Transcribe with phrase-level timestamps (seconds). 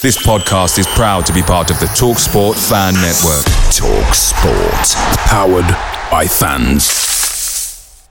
[0.00, 3.44] This podcast is proud to be part of the TalkSport Fan Network.
[3.74, 4.94] TalkSport,
[5.26, 5.66] powered
[6.08, 8.08] by fans.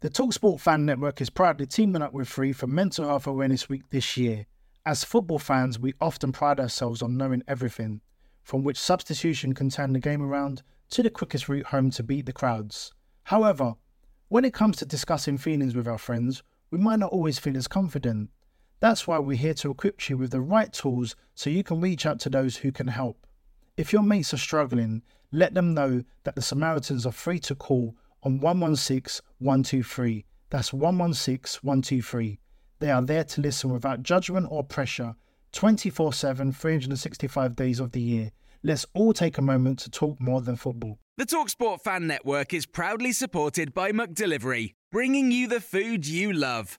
[0.00, 3.88] The TalkSport Fan Network is proudly teaming up with Free for Mental Health Awareness Week
[3.88, 4.44] this year.
[4.84, 8.02] As football fans, we often pride ourselves on knowing everything,
[8.42, 12.26] from which substitution can turn the game around to the quickest route home to beat
[12.26, 12.92] the crowds.
[13.22, 13.72] However,
[14.28, 17.68] when it comes to discussing feelings with our friends, we might not always feel as
[17.68, 18.28] confident.
[18.80, 22.04] That's why we're here to equip you with the right tools so you can reach
[22.04, 23.26] out to those who can help.
[23.76, 27.94] If your mates are struggling, let them know that the Samaritans are free to call
[28.22, 30.24] on 116 123.
[30.50, 32.38] That's 116 123.
[32.78, 35.14] They are there to listen without judgment or pressure
[35.52, 38.30] 24 7, 365 days of the year.
[38.62, 40.98] Let's all take a moment to talk more than football.
[41.16, 46.78] The Talksport Fan Network is proudly supported by Delivery, bringing you the food you love.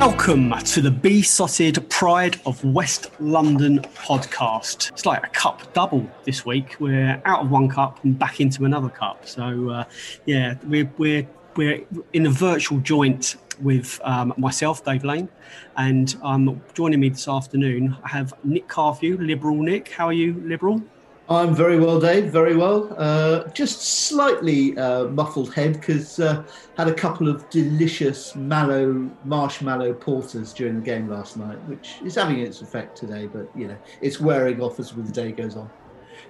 [0.00, 4.90] Welcome to the Beesotted Pride of West London podcast.
[4.92, 6.76] It's like a cup double this week.
[6.80, 9.28] We're out of one cup and back into another cup.
[9.28, 9.84] So, uh,
[10.24, 11.84] yeah, we're, we're, we're
[12.14, 15.28] in a virtual joint with um, myself, Dave Lane,
[15.76, 19.90] and um, joining me this afternoon, I have Nick Carthew, Liberal Nick.
[19.90, 20.82] How are you, Liberal?
[21.30, 22.32] I'm very well, Dave.
[22.32, 22.92] Very well.
[22.98, 26.42] Uh, just slightly uh, muffled head because uh,
[26.76, 32.16] had a couple of delicious mallow marshmallow porters during the game last night, which is
[32.16, 33.28] having its effect today.
[33.28, 35.70] But you know, it's wearing off as the day goes on.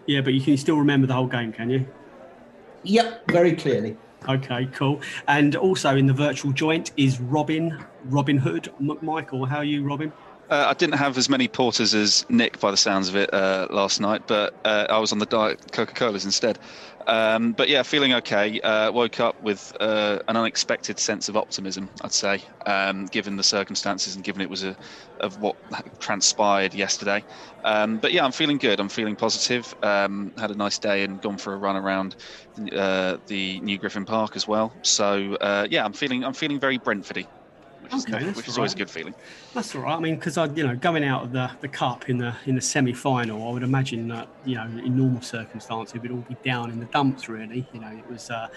[0.04, 1.86] Yeah, but you can still remember the whole game, can you?
[2.82, 3.96] Yep, very clearly.
[4.28, 5.00] Okay, cool.
[5.28, 9.48] And also in the virtual joint is Robin, Robin Hood McMichael.
[9.48, 10.12] How are you, Robin?
[10.50, 13.68] Uh, I didn't have as many porters as Nick, by the sounds of it, uh,
[13.70, 16.58] last night, but uh, I was on the diet Coca Colas instead.
[17.06, 18.60] Um, but yeah, feeling okay.
[18.60, 23.44] Uh, woke up with uh, an unexpected sense of optimism, I'd say, um, given the
[23.44, 24.76] circumstances and given it was a,
[25.20, 25.54] of what
[26.00, 27.24] transpired yesterday.
[27.64, 28.80] Um, but yeah, I'm feeling good.
[28.80, 29.72] I'm feeling positive.
[29.84, 32.16] Um, had a nice day and gone for a run around
[32.72, 34.74] uh, the New Griffin Park as well.
[34.82, 35.36] So
[35.70, 37.28] yeah, I'm feeling I'm feeling very Brentfordy
[37.92, 39.14] which okay, is, which is always a good feeling.
[39.54, 39.96] That's all right.
[39.96, 42.54] I mean, because I, you know, going out of the, the cup in the in
[42.54, 46.36] the semi final, I would imagine that you know, in normal circumstances, we'd all be
[46.44, 47.28] down in the dumps.
[47.28, 48.30] Really, you know, it was.
[48.30, 48.48] Uh,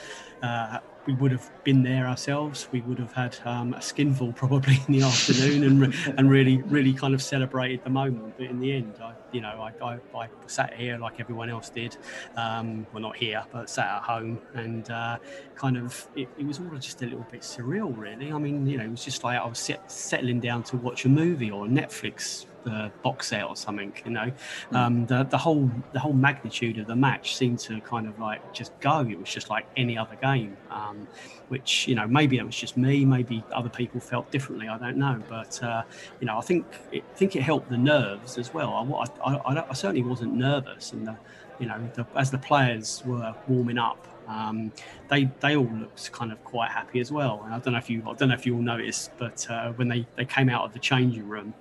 [0.42, 2.68] uh, we would have been there ourselves.
[2.72, 6.58] We would have had um, a skinful probably in the afternoon and re- and really
[6.64, 8.36] really kind of celebrated the moment.
[8.38, 11.70] But in the end, I you know I, I, I sat here like everyone else
[11.70, 11.98] did.
[12.36, 15.18] Um, well, not here, but sat at home and uh,
[15.56, 18.32] kind of it, it, was all just a little bit surreal, really.
[18.32, 21.06] I mean, you know, it was just like I was set, settling down to watch
[21.06, 23.94] a movie or Netflix the box set or something.
[24.06, 24.32] You know,
[24.72, 24.76] mm.
[24.76, 28.54] um, the the whole the whole magnitude of the match seemed to kind of like
[28.54, 29.02] just go.
[29.02, 31.08] It was just like any other game, um,
[31.50, 34.68] which you know maybe it was just me, maybe other people felt differently.
[34.68, 35.84] I don't know, but uh,
[36.20, 38.74] you know I think it, I think it helped the nerves as well.
[38.74, 41.18] I, I, I, I certainly wasn't nervous, and the,
[41.60, 44.08] you know the, as the players were warming up.
[44.28, 44.72] Um,
[45.10, 47.42] they they all looked kind of quite happy as well.
[47.46, 49.74] And I don't know if you I don't know if you all noticed, but uh,
[49.74, 51.54] when they, they came out of the changing room,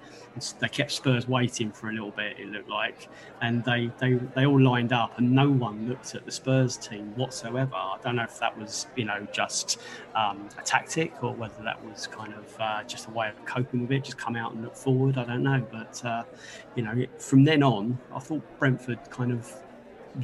[0.58, 2.38] they kept Spurs waiting for a little bit.
[2.38, 3.08] It looked like,
[3.40, 7.12] and they they they all lined up, and no one looked at the Spurs team
[7.16, 7.74] whatsoever.
[7.74, 9.78] I don't know if that was you know just
[10.14, 13.82] um, a tactic or whether that was kind of uh, just a way of coping
[13.82, 14.04] with it.
[14.04, 15.18] Just come out and look forward.
[15.18, 16.24] I don't know, but uh,
[16.74, 19.52] you know from then on, I thought Brentford kind of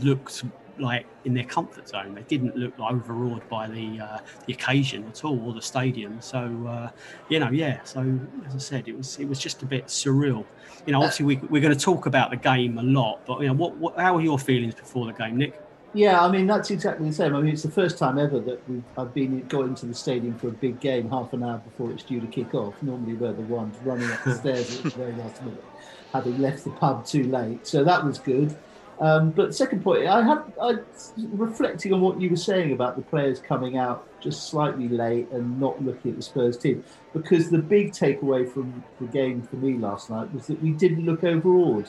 [0.00, 0.44] looked
[0.80, 2.14] like in their comfort zone.
[2.14, 6.20] They didn't look like overawed by the uh, the occasion at all or the stadium.
[6.20, 6.38] So
[6.69, 6.90] uh,
[7.28, 7.82] you know, yeah.
[7.84, 10.44] So as I said, it was it was just a bit surreal.
[10.86, 13.48] You know, obviously we, we're going to talk about the game a lot, but you
[13.48, 15.60] know, what, what how were your feelings before the game, Nick?
[15.94, 17.34] Yeah, I mean that's exactly the same.
[17.34, 20.38] I mean it's the first time ever that we've I've been going to the stadium
[20.38, 22.81] for a big game half an hour before it's due to kick off.
[22.82, 25.64] Normally we're the ones running up the stairs at the very last minute,
[26.12, 27.66] having left the pub too late.
[27.66, 28.56] So that was good.
[29.00, 30.74] Um, but second point, I have I,
[31.16, 35.60] reflecting on what you were saying about the players coming out just slightly late and
[35.60, 39.78] not looking at the Spurs team, because the big takeaway from the game for me
[39.78, 41.88] last night was that we didn't look overawed.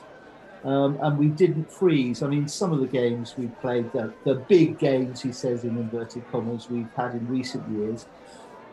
[0.62, 2.22] Um, and we didn't freeze.
[2.22, 5.78] I mean, some of the games we played, the, the big games, he says in
[5.78, 8.06] inverted commas, we've had in recent years,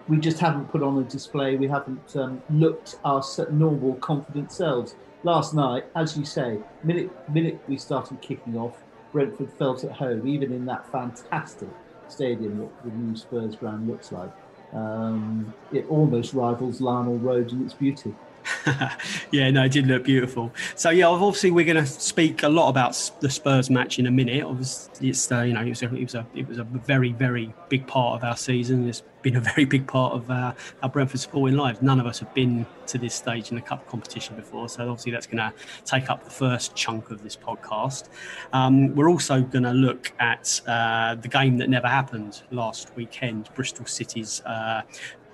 [0.09, 1.55] we just haven't put on a display.
[1.55, 3.23] We haven't um, looked our
[3.53, 4.97] normal, confident selves.
[5.27, 8.77] Last night, as you say, minute minute we started kicking off,
[9.11, 11.69] Brentford felt at home, even in that fantastic
[12.07, 14.31] stadium that the new Spurs ground looks like.
[14.73, 18.15] Um, it almost rivals Lionel Road in its beauty.
[19.31, 20.53] yeah, no, it did look beautiful.
[20.75, 24.11] So yeah, obviously we're going to speak a lot about the Spurs match in a
[24.11, 24.45] minute.
[24.45, 27.13] Obviously, it's uh, you know it was, a, it was a it was a very
[27.13, 28.89] very big part of our season.
[28.89, 30.53] It's been a very big part of uh,
[30.83, 31.83] our Brentford supporting lives.
[31.83, 35.13] None of us have been to this stage in a cup competition before, so obviously
[35.13, 35.53] that's going to
[35.85, 38.09] take up the first chunk of this podcast.
[38.53, 43.51] Um, we're also going to look at uh, the game that never happened last weekend,
[43.55, 44.83] Bristol City's uh,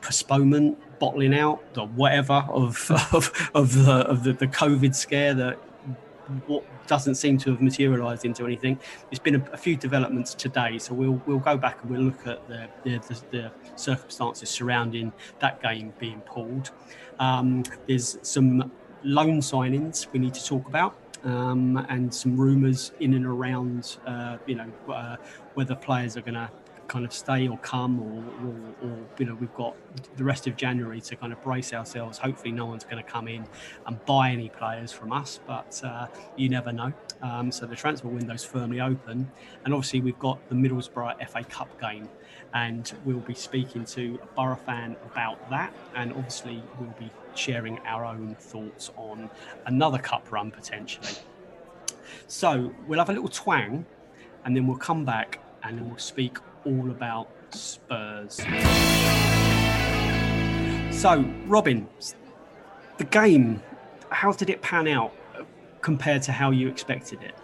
[0.00, 5.58] postponement, bottling out, the whatever of of, of the of the, the COVID scare that
[6.46, 8.78] what doesn't seem to have materialised into anything.
[9.10, 12.24] There's been a, a, few developments today, so we'll we'll go back and we'll look
[12.24, 16.70] at the the, the, the circumstances surrounding that game being pulled.
[17.18, 18.70] Um, there's some
[19.02, 20.96] loan signings we need to talk about.
[21.24, 25.14] Um, and some rumours in and around, uh, you know, uh,
[25.54, 26.50] whether players are going to
[26.92, 29.74] kind of stay or come, or, or, or, you know, we've got
[30.18, 32.18] the rest of January to kind of brace ourselves.
[32.18, 33.46] Hopefully, no one's going to come in
[33.86, 36.06] and buy any players from us, but uh,
[36.36, 36.92] you never know.
[37.22, 39.30] Um, so the transfer window's firmly open,
[39.64, 42.10] and obviously we've got the Middlesbrough FA Cup game,
[42.52, 47.78] and we'll be speaking to a Boro fan about that, and obviously we'll be sharing
[47.86, 49.30] our own thoughts on
[49.64, 51.14] another cup run potentially.
[52.26, 53.86] So we'll have a little twang,
[54.44, 58.36] and then we'll come back and then we'll speak all about Spurs.
[60.90, 61.88] So, Robin,
[62.98, 63.62] the game,
[64.10, 65.12] how did it pan out
[65.80, 67.34] compared to how you expected it?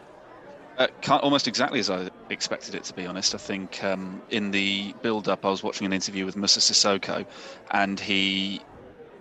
[0.79, 3.35] Uh, almost exactly as I expected it to be honest.
[3.35, 7.27] I think um, in the build-up, I was watching an interview with Moussa Sissoko,
[7.73, 8.61] and he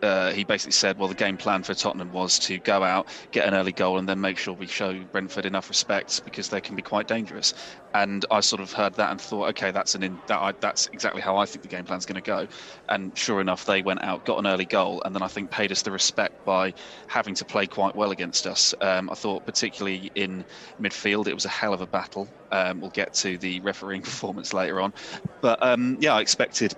[0.01, 3.47] uh, he basically said, well, the game plan for Tottenham was to go out, get
[3.47, 6.75] an early goal, and then make sure we show Brentford enough respect because they can
[6.75, 7.53] be quite dangerous.
[7.93, 10.87] And I sort of heard that and thought, okay, that's an in, that I, that's
[10.87, 12.47] exactly how I think the game plan's going to go.
[12.89, 15.71] And sure enough, they went out, got an early goal, and then I think paid
[15.71, 16.73] us the respect by
[17.07, 18.75] having to play quite well against us.
[18.81, 20.45] Um, I thought, particularly in
[20.79, 22.27] midfield, it was a hell of a battle.
[22.51, 24.93] Um, we'll get to the refereeing performance later on,
[25.41, 26.75] but um, yeah, I expected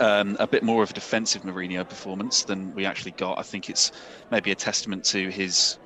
[0.00, 3.38] um, a bit more of a defensive Mourinho performance than we actually got.
[3.38, 3.92] I think it's
[4.30, 5.78] maybe a testament to his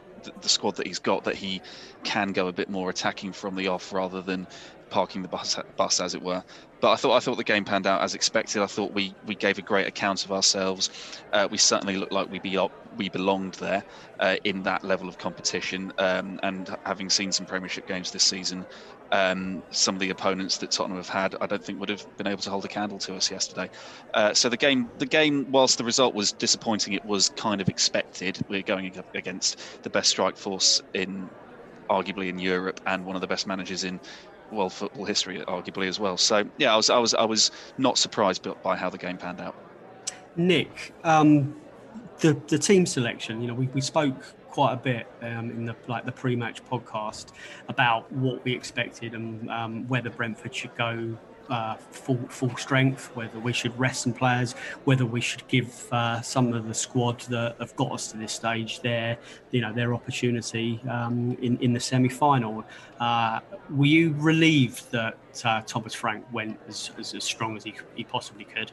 [0.43, 1.63] the squad that he's got that he
[2.05, 4.47] can go a bit more attacking from the off rather than
[4.91, 6.43] parking the bus, bus as it were.
[6.81, 8.63] But I thought I thought the game panned out as expected.
[8.63, 10.91] I thought we, we gave a great account of ourselves.
[11.33, 12.59] Uh, we certainly looked like we be
[12.97, 13.85] we belonged there
[14.19, 15.93] uh, in that level of competition.
[15.99, 18.67] Um, and having seen some Premiership games this season,
[19.13, 22.27] um, some of the opponents that Tottenham have had, I don't think would have been
[22.27, 23.69] able to hold a candle to us yesterday.
[24.15, 27.69] Uh, so the game, the game, whilst the result was disappointing, it was kind of
[27.69, 28.39] expected.
[28.49, 31.31] We're going against the best strike force in,
[31.91, 34.01] arguably in Europe, and one of the best managers in
[34.53, 36.17] world football history, arguably as well.
[36.17, 39.41] So yeah, I was, I was, I was not surprised by how the game panned
[39.41, 39.55] out.
[40.37, 41.57] Nick, um,
[42.19, 43.41] the the team selection.
[43.41, 47.33] You know, we, we spoke quite a bit um, in the like the pre-match podcast
[47.69, 51.17] about what we expected and um, whether Brentford should go
[51.51, 54.53] uh, full full strength, whether we should rest some players,
[54.85, 58.33] whether we should give uh, some of the squad that have got us to this
[58.33, 59.19] stage their
[59.51, 62.65] you know their opportunity um, in in the semi final.
[62.99, 67.75] Uh, were you relieved that uh, Thomas Frank went as, as, as strong as he,
[67.95, 68.71] he possibly could?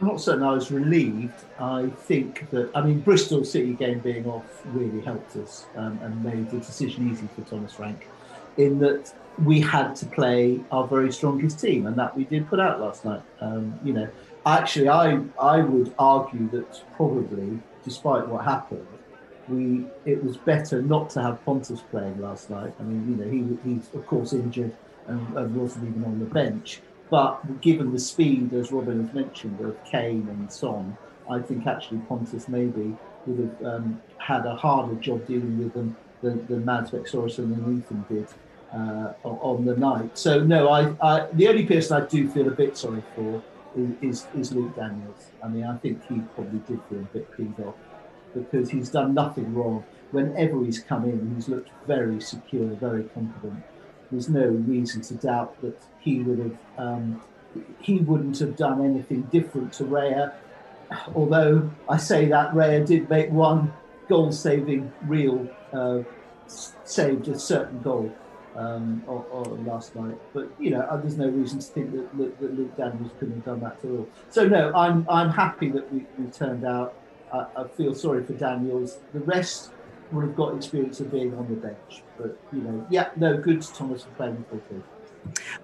[0.00, 1.34] I'm not certain I was relieved.
[1.58, 6.24] I think that, I mean, Bristol City game being off really helped us um, and
[6.24, 8.08] made the decision easy for Thomas Frank
[8.56, 9.12] in that
[9.44, 13.04] we had to play our very strongest team and that we did put out last
[13.04, 13.22] night.
[13.40, 14.08] Um, you know,
[14.44, 18.86] actually, I, I would argue that probably, despite what happened,
[19.48, 22.72] we it was better not to have Pontus playing last night.
[22.78, 26.26] I mean, you know, he, he's of course injured and, and wasn't even on the
[26.26, 26.80] bench
[27.10, 30.96] but given the speed, as Robin has mentioned, of Kane and Son,
[31.28, 35.96] I think actually Pontus maybe would have um, had a harder job dealing with them
[36.22, 38.28] than, than Mads Sorensen and Ethan did
[38.72, 40.16] uh, on the night.
[40.16, 43.42] So no, I, I, the only person I do feel a bit sorry for
[44.02, 45.30] is, is, Luke Daniels.
[45.42, 47.74] I mean, I think he probably did feel a bit peed off
[48.34, 49.84] because he's done nothing wrong.
[50.10, 53.62] Whenever he's come in, he's looked very secure, very confident
[54.10, 57.22] there's no reason to doubt that he would have um,
[57.80, 60.34] he wouldn't have done anything different to Raya.
[61.14, 63.72] Although I say that Raya did make one
[64.08, 66.02] goal-saving real uh,
[66.46, 68.12] saved a certain goal
[68.56, 70.18] um, or, or last night.
[70.32, 73.44] But you know, there's no reason to think that, that, that Luke Daniels couldn't have
[73.44, 74.08] done that at all.
[74.30, 76.94] So no, I'm I'm happy that we, we turned out.
[77.32, 78.98] I, I feel sorry for Daniels.
[79.12, 79.70] The rest
[80.12, 82.02] would have got experience of being on the bench.
[82.18, 84.44] But you know, yeah, no, good to Thomas for playing.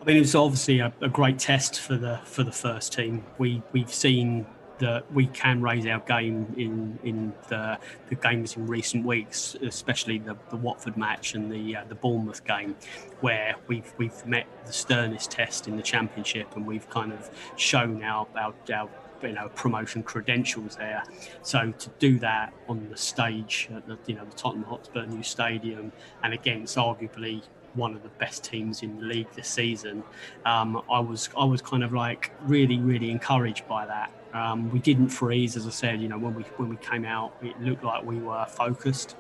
[0.01, 3.25] I mean, it was obviously a, a, great test for the for the first team.
[3.39, 4.47] We we've seen
[4.79, 7.79] that we can raise our game in in the,
[8.09, 12.45] the games in recent weeks, especially the, the Watford match and the uh, the Bournemouth
[12.45, 12.77] game,
[13.21, 18.03] where we've we've met the sternest test in the Championship, and we've kind of shown
[18.03, 18.89] our our, our
[19.23, 21.03] you know promotion credentials there.
[21.43, 25.23] So to do that on the stage at the you know the Tottenham Hotspur new
[25.23, 25.93] stadium
[26.23, 27.43] and against arguably
[27.75, 30.03] one of the best teams in the league this season,
[30.45, 34.11] um, I was I was kind of like really really encouraged by that.
[34.37, 36.01] Um, we didn't freeze, as I said.
[36.03, 39.17] You know, when we when we came out, it looked like we were focused.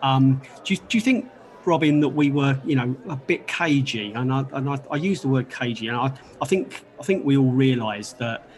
[0.00, 1.28] Um, do, you, do you think,
[1.64, 4.12] Robin, that we were, you know, a bit cagey?
[4.12, 7.24] And I and I, I use the word cagey, and I, I think I think
[7.24, 8.48] we all realised that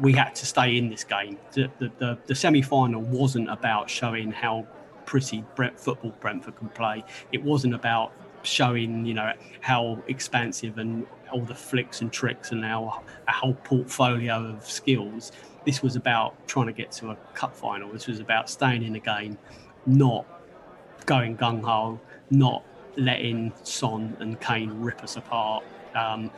[0.00, 1.36] we had to stay in this game.
[1.52, 4.66] The the, the, the semi final wasn't about showing how
[5.04, 7.04] pretty Brent, football Brentford can play.
[7.32, 12.64] It wasn't about showing, you know, how expansive and all the flicks and tricks and
[12.64, 15.32] our, our whole portfolio of skills
[15.64, 17.90] this was about trying to get to a cup final.
[17.90, 19.38] This was about staying in the game,
[19.86, 20.26] not
[21.06, 22.00] going gung ho,
[22.30, 22.64] not
[22.96, 25.64] letting Son and Kane rip us apart.
[25.94, 26.30] Um,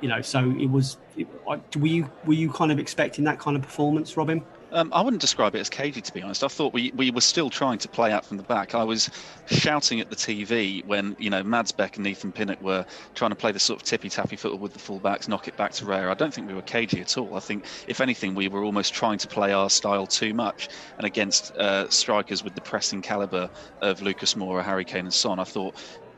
[0.00, 0.98] you know, so it was.
[1.16, 4.42] It, were you were you kind of expecting that kind of performance, Robin?
[4.72, 6.42] Um, I wouldn't describe it as cagey, to be honest.
[6.42, 8.74] I thought we, we were still trying to play out from the back.
[8.74, 9.10] I was
[9.46, 13.36] shouting at the TV when, you know, Mads Bech and Ethan Pinnock were trying to
[13.36, 16.08] play the sort of tippy-tappy football with the fullbacks, knock it back to Raya.
[16.08, 17.36] I don't think we were cagey at all.
[17.36, 20.70] I think, if anything, we were almost trying to play our style too much.
[20.96, 23.50] And against uh, strikers with the pressing calibre
[23.82, 25.74] of Lucas Moura, Harry Kane and Son, I thought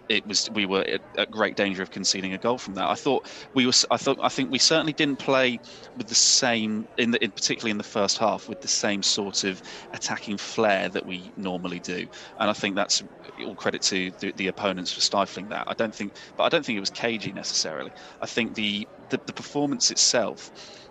[0.09, 0.85] it was we were
[1.19, 2.89] at great danger of conceding a goal from that.
[2.89, 3.73] I thought we were.
[3.91, 5.61] I thought I think we certainly didn't play
[5.97, 9.45] with the same in the in, particularly in the first half with the same sort
[9.45, 9.61] of
[9.93, 12.07] attacking flair that we normally do.
[12.39, 13.03] And I think that's
[13.45, 15.65] all credit to the, the opponents for stifling that.
[15.67, 17.93] I don't think, but I don't think it was cagey necessarily.
[18.21, 20.51] I think the the, the performance itself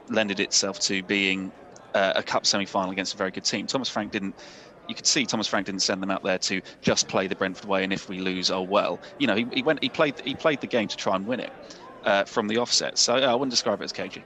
[0.09, 1.53] lended itself to being
[1.93, 3.67] uh, a cup semi-final against a very good team.
[3.67, 4.35] Thomas Frank didn't
[4.87, 7.69] you could see Thomas Frank didn't send them out there to just play the Brentford
[7.69, 8.99] way, and if we lose, oh well.
[9.19, 11.39] You know, he, he went, he played, he played the game to try and win
[11.39, 11.53] it
[12.03, 12.97] uh, from the offset.
[12.97, 14.23] So yeah, I wouldn't describe it as cagey.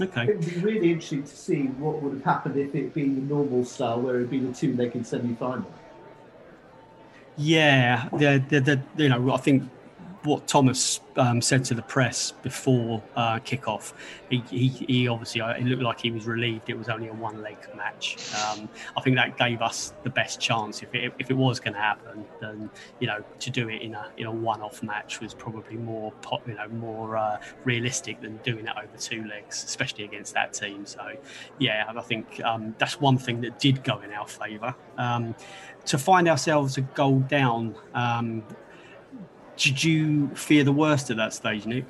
[0.00, 0.22] Okay.
[0.22, 3.34] It'd be really interesting to see what would have happened if it had been the
[3.34, 5.70] normal style, where it'd been a two-legged semi-final.
[7.36, 9.68] Yeah, the, the, the, you know, I think
[10.24, 13.92] what Thomas um, said to the press before uh, kickoff,
[14.30, 17.12] he, he, he, obviously uh, it looked like he was relieved it was only a
[17.12, 18.16] one leg match.
[18.34, 20.82] Um, I think that gave us the best chance.
[20.82, 23.94] If it, if it was going to happen, then you know to do it in
[23.94, 26.12] a in a one off match was probably more
[26.46, 30.86] you know more uh, realistic than doing it over two legs, especially against that team.
[30.86, 31.16] So
[31.58, 34.74] yeah, I think um, that's one thing that did go in our favour.
[34.98, 35.34] Um,
[35.86, 38.44] to find ourselves a goal down um,
[39.56, 41.84] did you fear the worst at that stage, Nick?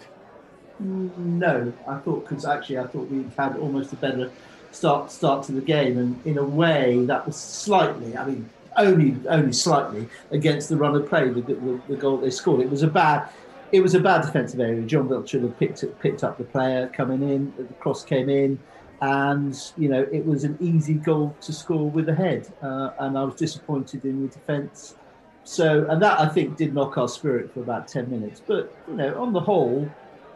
[0.79, 4.31] No, I thought because actually I thought we had almost a better
[4.73, 9.17] start start to the game, and in a way that was slightly, I mean, only
[9.29, 12.61] only slightly against the run of play, the, the, the goal they scored.
[12.61, 13.29] It was a bad,
[13.71, 14.83] it was a bad defensive area.
[14.83, 17.53] John have picked it, picked up the player coming in.
[17.57, 18.59] The cross came in,
[19.03, 22.53] and you know it was an easy goal to score with the head.
[22.61, 24.97] Uh, and I was disappointed in the defence
[25.45, 28.41] so, and that I think did knock our spirit for about 10 minutes.
[28.45, 29.89] But, you know, on the whole,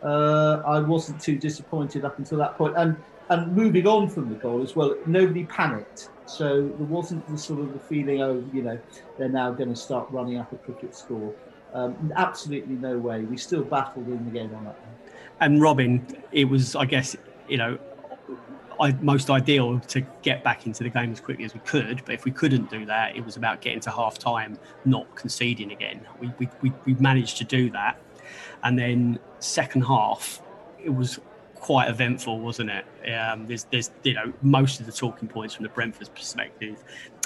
[0.03, 2.75] uh, I wasn't too disappointed up until that point.
[2.77, 2.97] And,
[3.29, 6.11] and moving on from the goal as well, nobody panicked.
[6.27, 8.79] So there wasn't the sort of the feeling, oh, you know,
[9.17, 11.33] they're now going to start running up a cricket score.
[11.73, 13.23] Um, absolutely no way.
[13.23, 14.79] We still battled in the game on that.
[15.41, 17.17] And Robin, it was, I guess,
[17.49, 17.79] you know,
[19.01, 22.03] most ideal to get back into the game as quickly as we could.
[22.05, 25.73] But if we couldn't do that, it was about getting to half time, not conceding
[25.73, 26.01] again.
[26.21, 27.99] We, we, we, we managed to do that.
[28.63, 30.41] And then second half,
[30.83, 31.19] it was
[31.55, 33.11] quite eventful, wasn't it?
[33.13, 36.83] Um, there's, there's, you know, most of the talking points from the Brentford perspective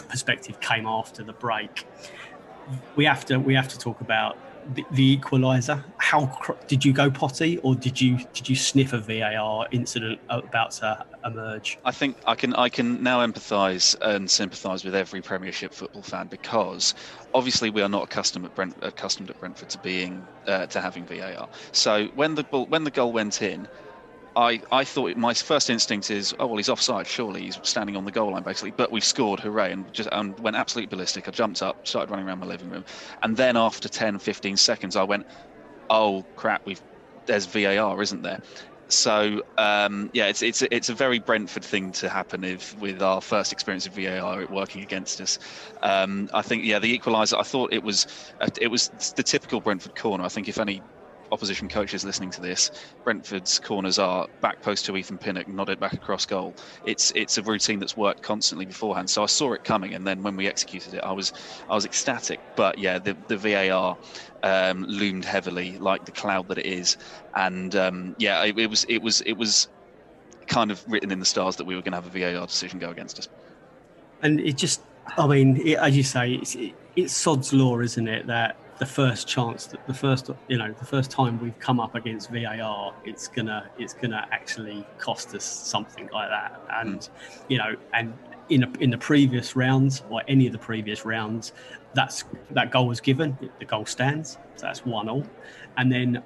[0.09, 1.87] perspective came after the break.
[2.97, 4.37] We have to we have to talk about
[4.93, 5.83] the, equaliser.
[5.99, 10.73] How did you go potty, or did you did you sniff a VAR incident about
[10.73, 11.79] to emerge?
[11.85, 16.29] I think I can I can now empathise and sympathise with every Premiership football fan
[16.29, 16.95] because
[17.35, 21.05] obviously we are not accustomed at Brent, accustomed at Brentford to being uh, to having
[21.05, 21.49] VAR.
[21.73, 23.69] So when the ball, when the goal went in,
[24.37, 27.07] I, I thought my first instinct is, oh well, he's offside.
[27.07, 28.71] Surely he's standing on the goal line, basically.
[28.71, 29.73] But we've scored, hooray!
[29.73, 31.27] And just and went absolutely ballistic.
[31.27, 32.85] I jumped up, started running around my living room,
[33.23, 35.27] and then after 10, 15 seconds, I went,
[35.89, 36.81] oh crap, we've
[37.27, 38.41] there's VAR, isn't there?
[38.89, 43.21] So um, yeah, it's it's it's a very Brentford thing to happen if with our
[43.21, 45.39] first experience of VAR working against us.
[45.83, 47.39] Um, I think yeah, the equaliser.
[47.39, 48.07] I thought it was
[48.61, 50.25] it was the typical Brentford corner.
[50.25, 50.83] I think if any
[51.33, 52.71] opposition coaches listening to this,
[53.05, 56.55] Brentford's corners are back post to Ethan Pinnock, nodded back across goal.
[56.85, 59.11] It's it's a routine that's worked constantly beforehand.
[59.11, 61.33] So I saw it coming, and then when we executed it, I was
[61.69, 62.41] I was ecstatic.
[62.57, 63.97] But yeah, the the VAR
[64.43, 66.97] um, loomed heavily, like the cloud that it is,
[67.35, 69.69] and um, yeah, it, it was it was it was
[70.47, 72.79] kind of written in the stars that we were going to have a VAR decision
[72.79, 73.29] go against us.
[74.23, 74.83] And it just,
[75.17, 78.27] I mean, it, as you say, it's it, it's sod's law, isn't it?
[78.27, 81.95] That the first chance that the first you know the first time we've come up
[81.95, 86.59] against VAR it's gonna it's gonna actually cost us something like that.
[86.73, 87.11] And mm.
[87.49, 88.15] you know and
[88.49, 91.53] in a, in the previous rounds or any of the previous rounds
[91.93, 95.27] that's that goal was given the goal stands so that's one all.
[95.77, 96.23] And then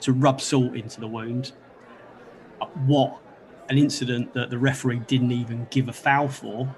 [0.00, 1.52] to rub salt into the wound
[2.86, 3.18] what
[3.68, 6.74] an incident that the referee didn't even give a foul for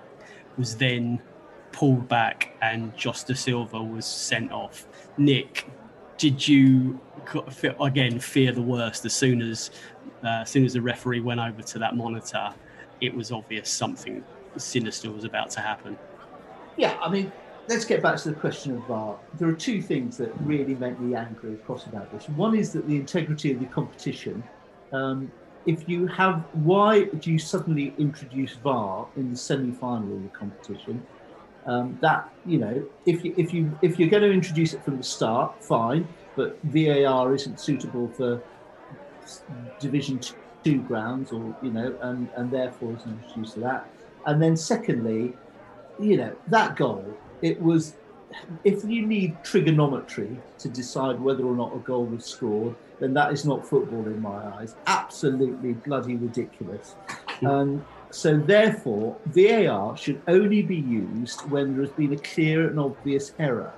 [0.58, 1.22] was then
[1.70, 4.88] pulled back and Josh Dasilva was sent off
[5.20, 5.70] Nick,
[6.16, 6.98] did you
[7.78, 9.70] again fear the worst as soon as
[10.24, 12.52] uh, as soon as the referee went over to that monitor?
[13.00, 14.24] It was obvious something
[14.56, 15.98] sinister was about to happen.
[16.76, 17.30] Yeah, I mean,
[17.68, 19.18] let's get back to the question of VAR.
[19.34, 22.28] There are two things that really make me angry across about this.
[22.30, 24.42] One is that the integrity of the competition.
[24.92, 25.30] Um,
[25.66, 31.06] if you have, why do you suddenly introduce VAR in the semi-final of the competition?
[31.70, 34.96] Um, that you know, if you if you if you're going to introduce it from
[34.96, 36.08] the start, fine.
[36.34, 38.42] But VAR isn't suitable for
[39.78, 40.20] Division
[40.64, 43.88] Two grounds, or you know, and and therefore isn't introduced to that.
[44.26, 45.34] And then secondly,
[46.00, 47.06] you know, that goal,
[47.40, 47.94] it was.
[48.64, 53.32] If you need trigonometry to decide whether or not a goal was scored, then that
[53.32, 54.74] is not football in my eyes.
[54.88, 56.96] Absolutely bloody ridiculous.
[57.42, 62.78] Um, so therefore, VAR should only be used when there has been a clear and
[62.78, 63.72] obvious error,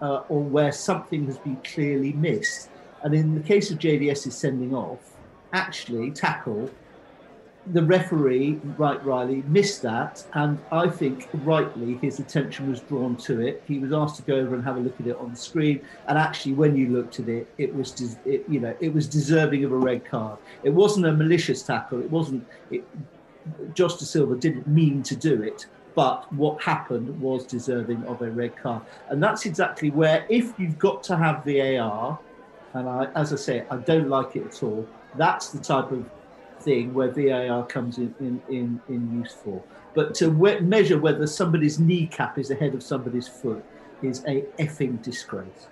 [0.00, 2.70] uh, or where something has been clearly missed.
[3.02, 5.16] And in the case of JDS's sending off,
[5.52, 6.70] actually tackle,
[7.72, 13.40] the referee, Wright Riley, missed that, and I think rightly his attention was drawn to
[13.40, 13.62] it.
[13.66, 15.80] He was asked to go over and have a look at it on the screen,
[16.06, 19.64] and actually, when you looked at it, it was, it, you know, it was deserving
[19.64, 20.38] of a red card.
[20.62, 22.00] It wasn't a malicious tackle.
[22.00, 22.46] It wasn't.
[22.70, 22.84] It,
[23.74, 28.56] Josh Dasilva didn't mean to do it, but what happened was deserving of a red
[28.56, 28.82] card.
[29.08, 32.18] And that's exactly where, if you've got to have VAR,
[32.74, 36.04] and I, as I say, I don't like it at all, that's the type of
[36.60, 39.28] thing where VAR comes in, in, in, in.
[39.94, 43.64] But to we- measure whether somebody's kneecap is ahead of somebody's foot
[44.02, 45.68] is a effing disgrace.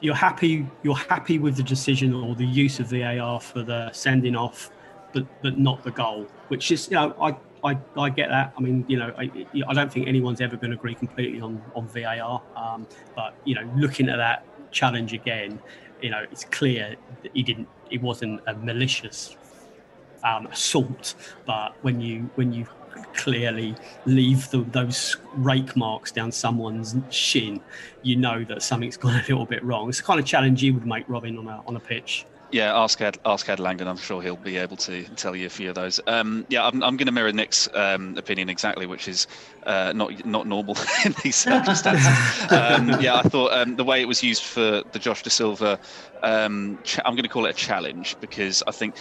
[0.00, 0.66] You're happy.
[0.82, 4.70] You're happy with the decision or the use of VAR for the sending off
[5.12, 6.26] but but not the goal.
[6.48, 8.52] Which is, you know, I I, I get that.
[8.56, 9.30] I mean, you know, I,
[9.66, 12.42] I don't think anyone's ever going to agree completely on on VAR.
[12.56, 15.60] Um, but you know, looking at that challenge again,
[16.02, 17.68] you know, it's clear that he didn't.
[17.90, 19.36] It wasn't a malicious
[20.24, 21.14] um, assault.
[21.46, 22.66] But when you when you
[23.14, 23.74] clearly
[24.06, 27.60] leave the, those rake marks down someone's shin,
[28.02, 29.88] you know that something's gone a little bit wrong.
[29.88, 32.26] It's the kind of challenge you would make, Robin, on a on a pitch.
[32.50, 33.86] Yeah, ask Ed, ask Ed Langdon.
[33.88, 36.00] I'm sure he'll be able to tell you a few of those.
[36.06, 39.26] Um, yeah, I'm, I'm going to mirror Nick's um, opinion exactly, which is
[39.66, 42.06] uh, not not normal in these circumstances.
[42.50, 45.78] um, yeah, I thought um, the way it was used for the Josh Dasilva,
[46.22, 48.96] um, ch- I'm going to call it a challenge because I think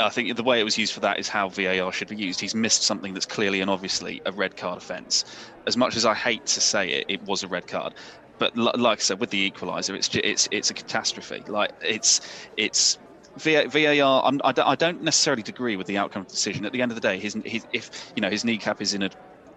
[0.00, 2.40] I think the way it was used for that is how VAR should be used.
[2.40, 5.24] He's missed something that's clearly and obviously a red card offence.
[5.66, 7.94] As much as I hate to say it, it was a red card
[8.38, 11.42] but like I said, with the equaliser, it's it's it's a catastrophe.
[11.46, 12.20] Like it's
[12.56, 12.98] it's
[13.36, 14.24] VAR.
[14.24, 16.64] I'm, I, don't, I don't necessarily agree with the outcome of the decision.
[16.64, 19.04] At the end of the day, his, his if you know his kneecap is in
[19.04, 19.10] a,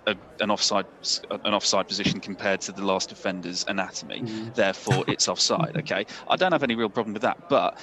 [0.07, 0.85] a, an offside
[1.29, 4.53] an offside position compared to the last defender's anatomy, mm.
[4.55, 5.75] therefore it's offside.
[5.77, 7.77] Okay, I don't have any real problem with that, but.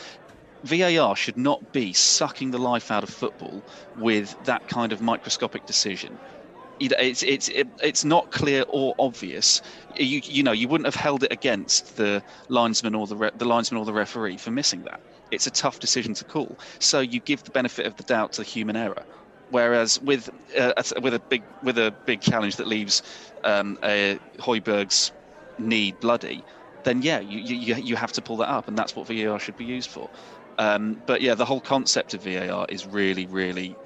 [0.64, 3.62] VAR should not be sucking the life out of football
[3.96, 6.18] with that kind of microscopic decision
[6.80, 7.48] it's it's
[7.82, 9.62] it's not clear or obvious.
[9.96, 13.44] You you know you wouldn't have held it against the linesman or the re, the
[13.44, 15.00] linesman or the referee for missing that.
[15.30, 18.42] It's a tough decision to call, so you give the benefit of the doubt to
[18.42, 19.04] human error.
[19.50, 23.02] Whereas with uh, with a big with a big challenge that leaves
[23.44, 25.12] um, a Højbjerg's
[25.58, 26.44] knee bloody,
[26.84, 29.56] then yeah, you, you you have to pull that up, and that's what VAR should
[29.56, 30.08] be used for.
[30.58, 33.76] Um, but yeah, the whole concept of VAR is really, really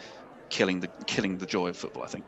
[0.49, 2.03] killing the killing the joy of football.
[2.03, 2.25] I think.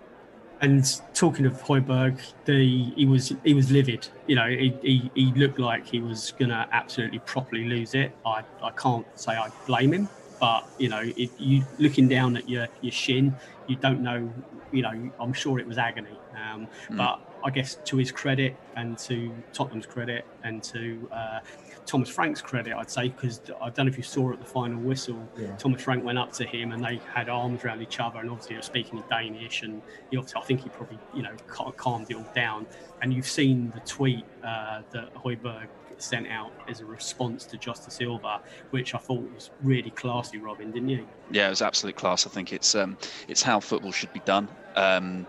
[0.65, 2.59] And talking of Højbjerg, the
[2.97, 4.09] he was he was livid.
[4.27, 8.13] You know, he, he, he looked like he was gonna absolutely properly lose it.
[8.25, 10.09] I, I can't say I blame him,
[10.41, 14.33] but you know, if you looking down at your your shin, you don't know.
[14.73, 16.17] You know, I'm sure it was agony.
[16.35, 16.97] Um, mm.
[16.97, 21.41] But I guess to his credit and to Tottenham's credit and to uh,
[21.87, 24.81] Thomas Frank's credit, I'd say, because I don't know if you saw at the final
[24.81, 25.55] whistle, yeah.
[25.57, 28.55] Thomas Frank went up to him and they had arms around each other, and obviously
[28.55, 32.11] they were speaking in Danish, and he obviously, I think he probably, you know, calmed
[32.11, 32.67] it all down.
[33.03, 35.69] And you've seen the tweet uh, that Højbjerg
[35.99, 40.71] sent out as a response to Josh Dasilva, which I thought was really classy, Robin,
[40.71, 41.07] didn't you?
[41.31, 42.27] Yeah, it was absolute class.
[42.27, 42.97] I think it's um,
[43.29, 44.49] it's how football should be done.
[44.75, 45.27] Um,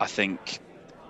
[0.00, 0.60] I think,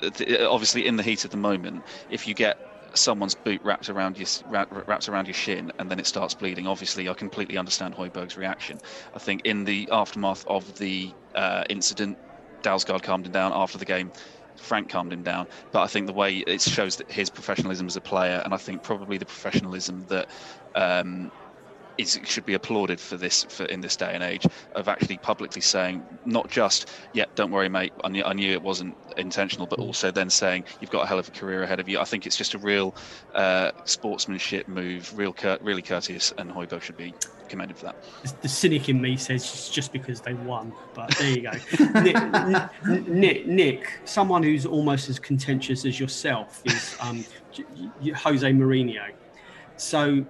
[0.03, 2.59] obviously, in the heat of the moment, if you get
[2.94, 6.66] someone's boot wrapped around your wrapped around your shin and then it starts bleeding.
[6.66, 8.78] Obviously, I completely understand Højbjerg's reaction.
[9.14, 12.18] I think in the aftermath of the uh, incident,
[12.62, 14.12] Dalsgaard calmed him down after the game.
[14.57, 17.96] Frank calmed him down, but I think the way it shows that his professionalism as
[17.96, 20.28] a player, and I think probably the professionalism that
[20.74, 21.30] um,
[21.98, 25.61] is should be applauded for this for in this day and age of actually publicly
[25.61, 29.78] saying not just yeah don't worry mate I knew, I knew it wasn't intentional but
[29.78, 32.00] also then saying you've got a hell of a career ahead of you.
[32.00, 32.94] I think it's just a real
[33.35, 37.14] uh, sportsmanship move real cur- really courteous and Højbjerg should be
[37.48, 37.96] commended for that.
[38.42, 41.52] The cynic in me says it's just because they won but there you go.
[42.00, 47.24] Nick, Nick, Nick someone who's almost as contentious as yourself is um,
[48.16, 49.12] Jose Mourinho.
[49.76, 50.24] So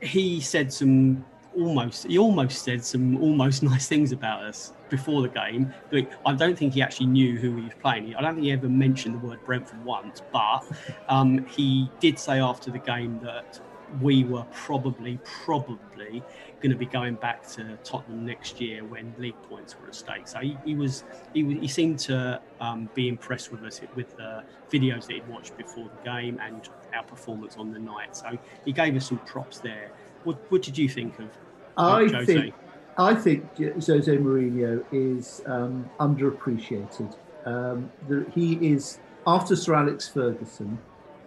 [0.00, 1.24] he said some
[1.56, 5.72] almost he almost said some almost nice things about us before the game.
[5.90, 8.14] But I don't think he actually knew who he was playing.
[8.14, 10.64] I don't think he ever mentioned the word Brentford once, but
[11.08, 13.60] um, he did say after the game that
[14.00, 16.22] we were probably probably
[16.60, 20.28] going to be going back to Tottenham next year when league points were at stake.
[20.28, 24.44] So he, he was he, he seemed to um, be impressed with us with the
[24.70, 28.16] videos that he'd watched before the game and our performance on the night.
[28.16, 29.90] So he gave us some props there.
[30.24, 31.30] What, what did you think of
[31.76, 32.26] I Jose?
[32.26, 32.54] think
[32.98, 37.16] I think Jose Mourinho is um, underappreciated.
[37.46, 40.78] Um, the, he is after Sir Alex Ferguson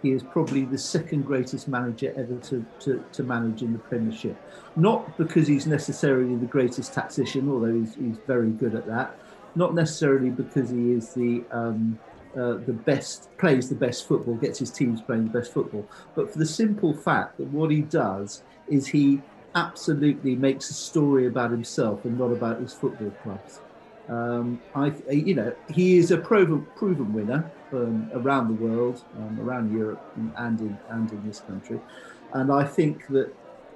[0.04, 4.36] he is probably the second greatest manager ever to, to, to, manage in the Premiership.
[4.76, 9.18] Not because he's necessarily the greatest tactician, although he's, he's very good at that.
[9.54, 11.98] Not necessarily because he is the um,
[12.36, 16.30] uh, the best plays the best football, gets his teams playing the best football, but
[16.30, 19.22] for the simple fact that what he does is he
[19.54, 23.60] absolutely makes a story about himself and not about his football clubs.
[24.08, 29.38] Um, I, you know, he is a proven, proven winner um, around the world, um,
[29.40, 30.02] around Europe,
[30.36, 31.80] and in and in this country.
[32.32, 33.34] And I think that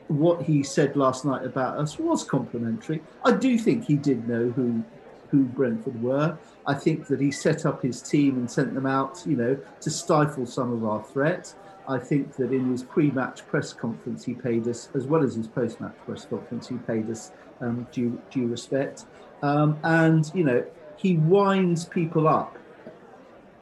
[0.08, 3.02] what he said last night about us was complimentary.
[3.24, 4.82] I do think he did know who
[5.30, 6.38] who Brentford were.
[6.66, 9.90] I think that he set up his team and sent them out, you know, to
[9.90, 11.54] stifle some of our threat.
[11.87, 15.46] I think that in his pre-match press conference, he paid us, as well as his
[15.46, 19.06] post-match press conference, he paid us um, due, due respect.
[19.42, 20.64] Um, and, you know,
[20.96, 22.58] he winds people up.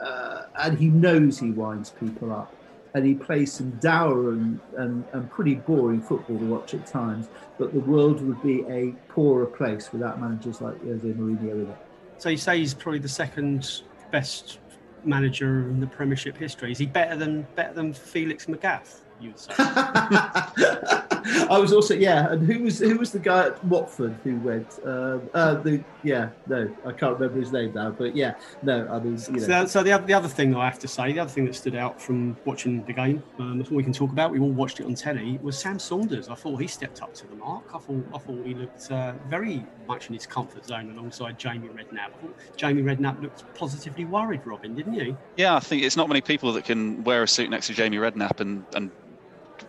[0.01, 2.55] Uh, and he knows he winds people up.
[2.95, 7.29] And he plays some dour and, and, and pretty boring football to watch at times.
[7.59, 11.77] But the world would be a poorer place without managers like Jose Mourinho in it.
[12.19, 14.61] So you say he's probably the second best
[15.05, 16.73] manager in the Premiership history.
[16.73, 19.01] Is he better than better than Felix Magath?
[19.21, 19.57] You would.
[21.51, 24.79] I was also yeah, and who was who was the guy at Watford who went?
[24.85, 29.01] Uh, uh, the yeah, no, I can't remember his name now, but yeah, no, I
[29.01, 29.65] mean, you know.
[29.65, 31.55] So, so the other, the other thing I have to say, the other thing that
[31.55, 34.31] stood out from watching the game, um, that's all we can talk about.
[34.31, 35.39] We all watched it on telly.
[35.43, 36.29] Was Sam Saunders?
[36.29, 37.65] I thought he stepped up to the mark.
[37.75, 41.69] I thought I thought he looked uh, very much in his comfort zone alongside Jamie
[41.69, 42.13] Redknapp.
[42.15, 45.17] I thought Jamie Redknapp looked positively worried, Robin, didn't you?
[45.37, 47.97] Yeah, I think it's not many people that can wear a suit next to Jamie
[47.97, 48.91] Redknapp and and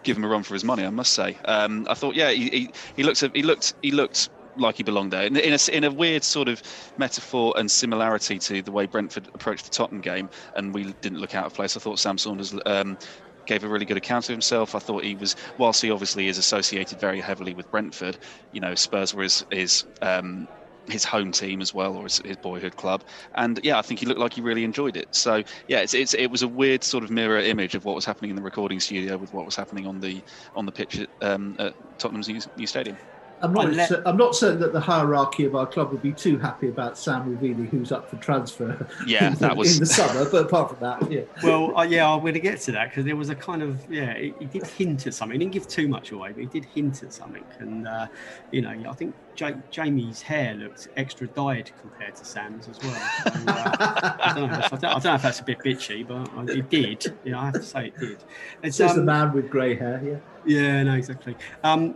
[0.07, 0.85] give him a run for his money.
[0.85, 1.37] I must say.
[1.45, 5.11] Um, I thought, yeah, he, he, he looked he looked he looked like he belonged
[5.11, 5.23] there.
[5.23, 6.63] In, in, a, in a weird sort of
[6.97, 11.35] metaphor and similarity to the way Brentford approached the Tottenham game, and we didn't look
[11.35, 11.77] out of place.
[11.77, 12.97] I thought Sam Saunders um,
[13.45, 14.73] gave a really good account of himself.
[14.73, 18.17] I thought he was, whilst he obviously is associated very heavily with Brentford,
[18.51, 20.47] you know, Spurs were his, his um,
[20.89, 23.03] his home team as well, or his, his, boyhood club.
[23.35, 25.07] And yeah, I think he looked like he really enjoyed it.
[25.11, 28.05] So yeah, it's, it's, it was a weird sort of mirror image of what was
[28.05, 30.23] happening in the recording studio with what was happening on the
[30.55, 32.97] on the pitch at, um, at Tottenham's new, new stadium.
[33.41, 34.07] I'm not, let...
[34.07, 37.37] I'm not certain that the hierarchy of our club would be too happy about Sam
[37.37, 38.87] Ravili, who's up for transfer.
[39.07, 40.29] Yeah, that was in the summer.
[40.29, 41.21] But apart from that, yeah.
[41.41, 43.79] Well, uh, yeah, I'm going to get to that because there was a kind of
[43.89, 45.39] yeah, he, he, did hint at something.
[45.39, 47.43] He didn't give too much away, but he did hint at something.
[47.59, 48.07] And uh,
[48.51, 53.01] you know, I think J- Jamie's hair looked extra dyed compared to Sam's as well.
[53.33, 56.05] And, uh, I, don't know, I, don't, I, don't know if that's a bit bitchy,
[56.05, 57.13] but it did.
[57.23, 58.17] Yeah, I have to say it did.
[58.63, 60.01] It's just um, a man with grey hair.
[60.03, 60.17] Yeah.
[60.47, 61.35] Yeah, no, exactly.
[61.63, 61.95] Um,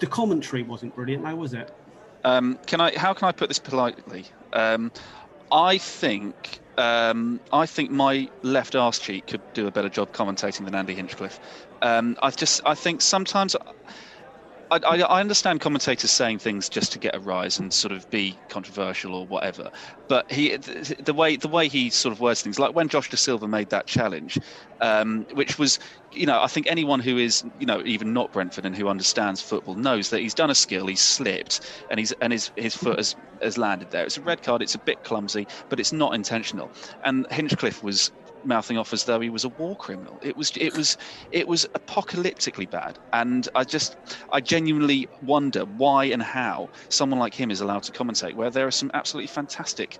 [0.00, 1.70] the commentary wasn't brilliant, though, was it?
[2.24, 2.96] Um, can I?
[2.96, 4.24] How can I put this politely?
[4.52, 4.90] Um,
[5.52, 10.64] I think um, I think my left arse cheek could do a better job commentating
[10.64, 11.40] than Andy Hinchcliffe.
[11.82, 13.56] Um, I just I think sometimes
[14.70, 18.36] I, I, understand commentators saying things just to get a rise and sort of be
[18.48, 19.70] controversial or whatever,
[20.08, 23.48] but he the way the way he sort of words things, like when Josh Dasilva
[23.48, 24.38] made that challenge,
[24.80, 25.78] um, which was,
[26.12, 29.40] you know, I think anyone who is, you know, even not Brentford and who understands
[29.40, 32.98] football knows that he's done a skill, he's slipped, and he's and his his foot
[32.98, 34.04] has has landed there.
[34.04, 34.62] It's a red card.
[34.62, 36.70] It's a bit clumsy, but it's not intentional.
[37.04, 38.10] And Hinchcliffe was
[38.46, 40.18] mouthing off as though he was a war criminal.
[40.22, 40.96] It was it was
[41.32, 43.96] it was apocalyptically bad, and I just
[44.32, 48.66] I genuinely wonder why and how someone like him is allowed to commentate, where there
[48.66, 49.98] are some absolutely fantastic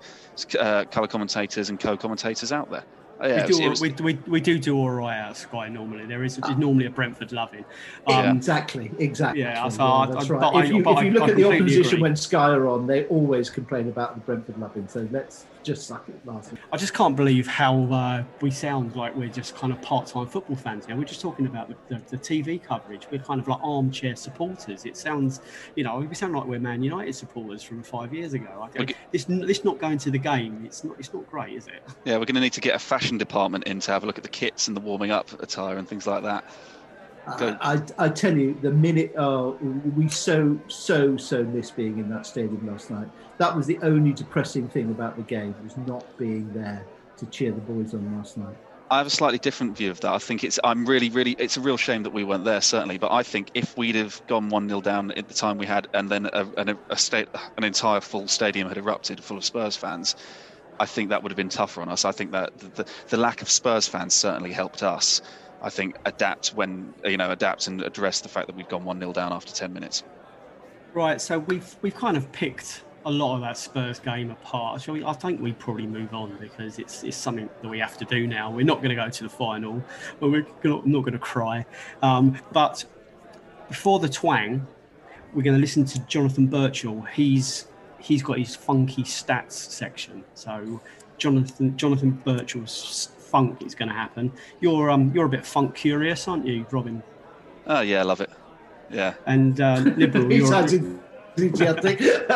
[0.59, 2.83] uh, color commentators and co-commentators out there.
[3.21, 6.05] Yeah, we, do, was, we, we, we, do do all right at Sky normally.
[6.05, 7.65] There is uh, normally a Brentford loving.
[8.05, 9.41] Um, exactly, exactly.
[9.41, 10.65] Yeah, so yeah, that's I, right.
[10.65, 12.01] If you, if you look at the opposition agree.
[12.01, 14.87] when Sky are on, they always complain about the Brentford loving.
[14.87, 16.53] So let's just suck it last.
[16.71, 20.55] I just can't believe how uh, we sound like we're just kind of part-time football
[20.55, 20.95] fans here.
[20.95, 23.05] We're just talking about the, the, the, TV coverage.
[23.11, 24.85] We're kind of like armchair supporters.
[24.85, 25.41] It sounds,
[25.75, 28.47] you know, we sound like we're Man United supporters from five years ago.
[28.75, 28.95] I okay.
[29.11, 30.63] this this not going to the game.
[30.65, 31.83] It's not it's not great, is it?
[32.05, 34.17] Yeah, we're going to need to get a fashion department in to have a look
[34.17, 36.45] at the kits and the warming up attire and things like that.
[37.27, 39.51] I, I, tell you, the minute uh,
[39.97, 43.09] we so so so miss being in that stadium last night.
[43.37, 46.85] That was the only depressing thing about the game was not being there
[47.17, 48.55] to cheer the boys on last night.
[48.89, 50.13] I have a slightly different view of that.
[50.13, 52.97] I think it's I'm really really it's a real shame that we weren't there certainly,
[52.97, 55.87] but I think if we'd have gone one 0 down at the time we had,
[55.93, 59.75] and then a, a, a state an entire full stadium had erupted full of Spurs
[59.75, 60.15] fans,
[60.79, 62.05] I think that would have been tougher on us.
[62.05, 65.21] I think that the, the, the lack of Spurs fans certainly helped us
[65.61, 68.99] I think adapt when you know adapt and address the fact that we've gone one
[68.99, 70.03] 0 down after ten minutes.
[70.93, 74.81] Right, so we've we've kind of picked a lot of that Spurs game apart.
[74.81, 75.03] Shall we?
[75.03, 78.27] I think we probably move on because it's it's something that we have to do
[78.27, 78.51] now.
[78.51, 79.81] We're not going to go to the final,
[80.19, 81.65] but we're not, not going to cry.
[82.01, 82.83] Um, but
[83.69, 84.67] before the twang,
[85.33, 87.07] we're going to listen to Jonathan Birchall.
[87.13, 87.67] He's
[87.97, 90.25] he's got his funky stats section.
[90.33, 90.81] So
[91.17, 94.33] Jonathan Jonathan Birchall's funk is going to happen.
[94.59, 97.01] You're um you're a bit funk curious, aren't you, Robin?
[97.67, 98.29] Oh yeah, I love it.
[98.89, 99.13] Yeah.
[99.25, 100.29] And uh, liberal.
[100.29, 101.99] he sounds enthusiastic.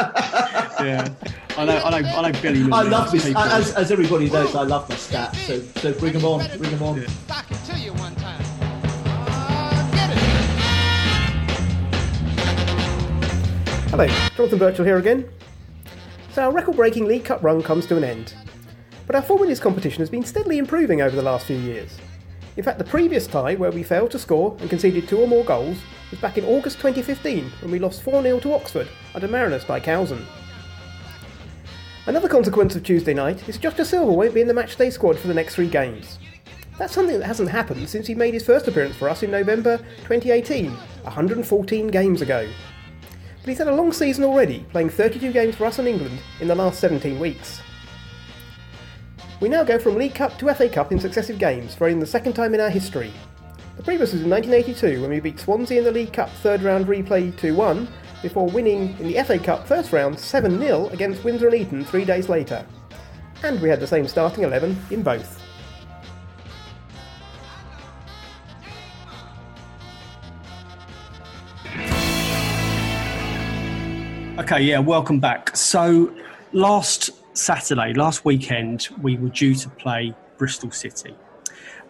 [0.86, 1.08] yeah.
[1.58, 2.72] I know, I know, I know Billy.
[2.72, 3.26] I love this.
[3.36, 5.36] As, as, everybody knows, I love my stats.
[5.48, 7.00] So, so bring them on, bring them on.
[13.89, 15.30] Hello, Jonathan Birchall here again.
[16.32, 18.34] So our record-breaking League Cup run comes to an end
[19.12, 21.98] but our form in this competition has been steadily improving over the last few years.
[22.56, 25.44] In fact, the previous tie, where we failed to score and conceded two or more
[25.44, 29.65] goals, was back in August 2015 when we lost 4 0 to Oxford under Marinus
[29.65, 30.26] Dijkhuizen.
[32.08, 35.28] Another consequence of Tuesday night is Josh Dasilva won't be in the matchday squad for
[35.28, 36.18] the next three games.
[36.80, 39.78] That's something that hasn't happened since he made his first appearance for us in November
[40.08, 42.50] 2018, 114 games ago.
[43.42, 46.48] But he's had a long season already, playing 32 games for us and England in
[46.48, 47.62] the last 17 weeks.
[49.40, 52.08] We now go from League Cup to FA Cup in successive games for only the
[52.08, 53.14] second time in our history.
[53.78, 56.88] The previous was in 1982 when we beat Swansea in the League Cup third round
[56.88, 57.88] replay 2 1
[58.22, 62.06] before winning in the FA Cup first round 7 0 against Windsor and Eton three
[62.06, 62.66] days later.
[63.44, 65.42] And we had the same starting 11 in both.
[74.40, 75.56] Okay, yeah, welcome back.
[75.56, 76.14] So,
[76.52, 81.16] last Saturday, last weekend, we were due to play Bristol City.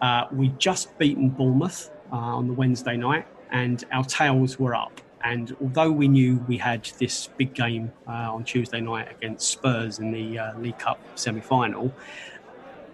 [0.00, 5.00] Uh, we'd just beaten Bournemouth uh, on the Wednesday night, and our tails were up.
[5.24, 9.98] And although we knew we had this big game uh, on Tuesday night against Spurs
[9.98, 11.92] in the uh, League Cup semi final,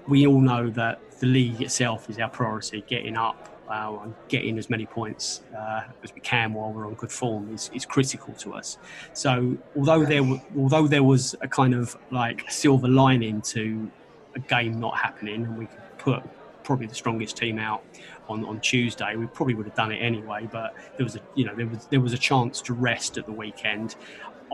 [0.06, 4.58] we all know that the league itself is our priority, getting up uh, and getting
[4.58, 8.32] as many points uh, as we can while we're on good form is, is critical
[8.34, 8.78] to us.
[9.12, 10.22] So although there
[10.56, 13.90] although there was a kind of like silver lining to
[14.34, 16.22] a game not happening, and we could put
[16.64, 17.82] probably the strongest team out
[18.28, 19.16] on, on Tuesday.
[19.16, 21.86] We probably would have done it anyway, but there was a you know there was
[21.86, 23.96] there was a chance to rest at the weekend.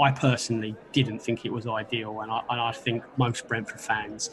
[0.01, 4.31] I personally didn't think it was ideal, and I, and I think most Brentford fans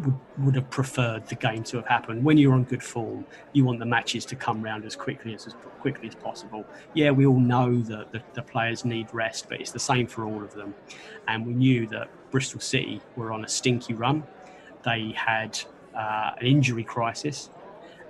[0.00, 2.24] would, would have preferred the game to have happened.
[2.24, 5.46] When you're on good form, you want the matches to come round as quickly as,
[5.46, 6.64] as quickly as possible.
[6.94, 10.24] Yeah, we all know that the, the players need rest, but it's the same for
[10.24, 10.74] all of them.
[11.28, 14.24] And we knew that Bristol City were on a stinky run.
[14.82, 15.60] They had
[15.94, 17.50] uh, an injury crisis,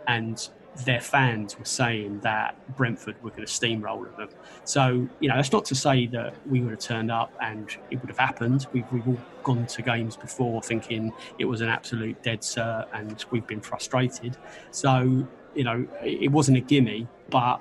[0.06, 0.48] and
[0.84, 4.28] their fans were saying that Brentford were going to steamroll them.
[4.64, 8.00] So, you know, that's not to say that we would have turned up and it
[8.00, 8.66] would have happened.
[8.72, 13.24] We've, we've all gone to games before thinking it was an absolute dead cert and
[13.30, 14.36] we've been frustrated.
[14.70, 17.60] So, you know, it wasn't a gimme, but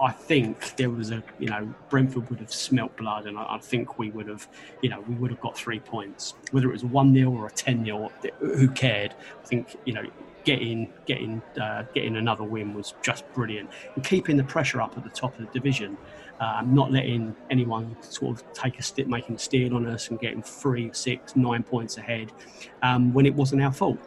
[0.00, 3.58] I think there was a, you know, Brentford would have smelt blood, and I, I,
[3.58, 4.46] think we would have,
[4.80, 6.34] you know, we would have got three points.
[6.52, 9.14] Whether it was one 0 or a ten 0 who cared?
[9.42, 10.04] I think, you know,
[10.48, 15.04] getting getting uh, getting another win was just brilliant, and keeping the pressure up at
[15.04, 15.94] the top of the division,
[16.40, 20.18] um, not letting anyone sort of take a step, making a steal on us, and
[20.18, 22.32] getting three, six, nine points ahead
[22.80, 23.98] um, when it wasn't our fault.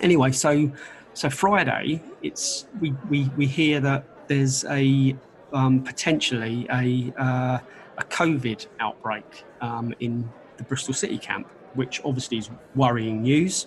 [0.00, 0.68] Anyway, so
[1.14, 5.14] so Friday, it's we we we hear that there's a
[5.52, 7.58] um, potentially a uh,
[7.96, 13.66] a COVID outbreak um, in the Bristol City camp which obviously is worrying news.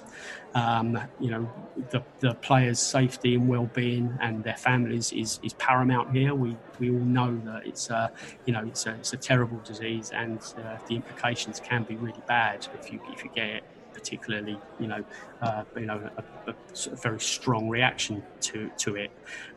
[0.55, 1.51] Um, you know,
[1.89, 6.35] the, the players' safety and well-being and their families is, is paramount here.
[6.35, 8.11] We we all know that it's a
[8.45, 12.21] you know it's a, it's a terrible disease and uh, the implications can be really
[12.27, 13.63] bad if you if you get it.
[13.93, 15.05] Particularly, you know,
[15.41, 16.55] uh, you know, a, a,
[16.91, 19.11] a, very strong reaction to to it.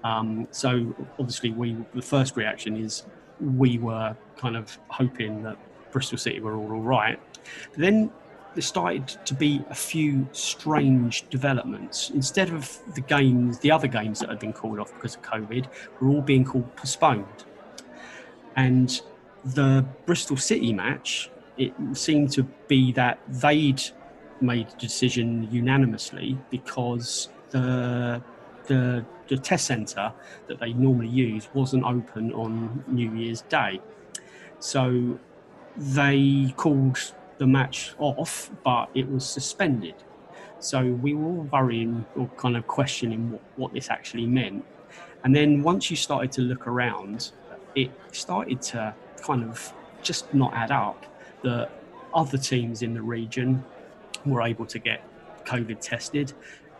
[0.04, 3.06] Um, so obviously, we the first reaction is
[3.40, 5.56] we were kind of hoping that
[5.90, 7.18] Bristol City were all all right.
[7.76, 8.10] then
[8.56, 12.10] there started to be a few strange developments.
[12.10, 15.66] Instead of the games, the other games that had been called off because of COVID,
[16.00, 17.44] were all being called postponed.
[18.56, 18.98] And
[19.44, 23.82] the Bristol City match, it seemed to be that they'd
[24.40, 28.22] made a decision unanimously because the
[28.66, 30.12] the, the test centre
[30.48, 33.80] that they normally use wasn't open on New Year's Day.
[34.58, 35.20] So
[35.76, 36.98] they called
[37.38, 39.94] the match off, but it was suspended.
[40.58, 44.64] So we were all worrying or kind of questioning what, what this actually meant.
[45.24, 47.32] And then once you started to look around,
[47.74, 49.72] it started to kind of
[50.02, 51.04] just not add up
[51.42, 51.70] that
[52.14, 53.62] other teams in the region
[54.24, 55.02] were able to get
[55.44, 56.32] COVID tested.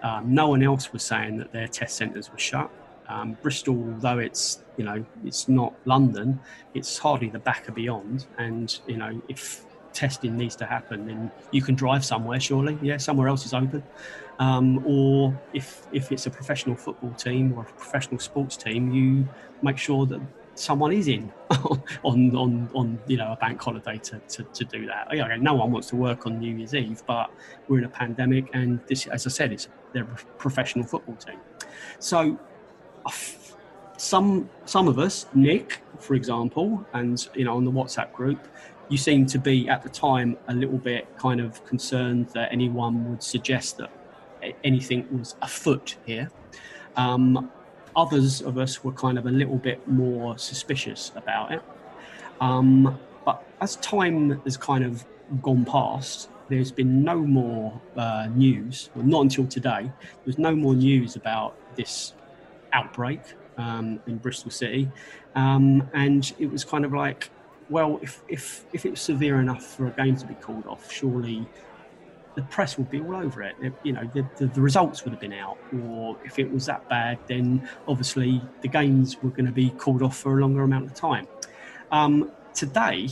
[0.03, 2.71] Um, no one else was saying that their test centres were shut.
[3.09, 6.41] Um, Bristol, though it's you know it's not London,
[6.75, 8.27] it's hardly the back of beyond.
[8.39, 9.66] And you know if
[9.97, 12.79] testing needs to happen, then you can drive somewhere, surely.
[12.83, 13.83] Yeah, somewhere else is open.
[14.39, 19.27] Um, or if if it's a professional football team or a professional sports team, you
[19.63, 20.21] make sure that
[20.55, 21.33] someone is in
[22.03, 25.09] on on on you know a bank holiday to, to, to do that.
[25.09, 27.31] Okay, no one wants to work on New Year's Eve, but
[27.67, 30.05] we're in a pandemic, and this, as I said, it's they're
[30.39, 31.41] professional football team.
[31.99, 32.39] So
[33.97, 38.47] some some of us, Nick, for example, and you know on the WhatsApp group,
[38.89, 43.09] you seem to be at the time a little bit kind of concerned that anyone
[43.11, 43.91] would suggest that
[44.63, 46.31] anything was afoot here.
[46.97, 47.51] Um,
[47.97, 51.63] others of us were kind of a little bit more suspicious about it.
[52.41, 55.05] Um, but as time has kind of
[55.43, 59.91] gone past, there's been no more uh, news, well, not until today,
[60.25, 62.13] there's no more news about this
[62.73, 63.21] outbreak
[63.57, 64.89] um, in Bristol City.
[65.35, 67.31] Um, and it was kind of like,
[67.69, 71.47] well, if, if, if it's severe enough for a game to be called off, surely
[72.37, 73.57] the press would be all over it.
[73.83, 76.89] You know, the, the, the, results would have been out, or if it was that
[76.89, 80.85] bad, then obviously the games were going to be called off for a longer amount
[80.85, 81.27] of time.
[81.91, 83.09] Um, today,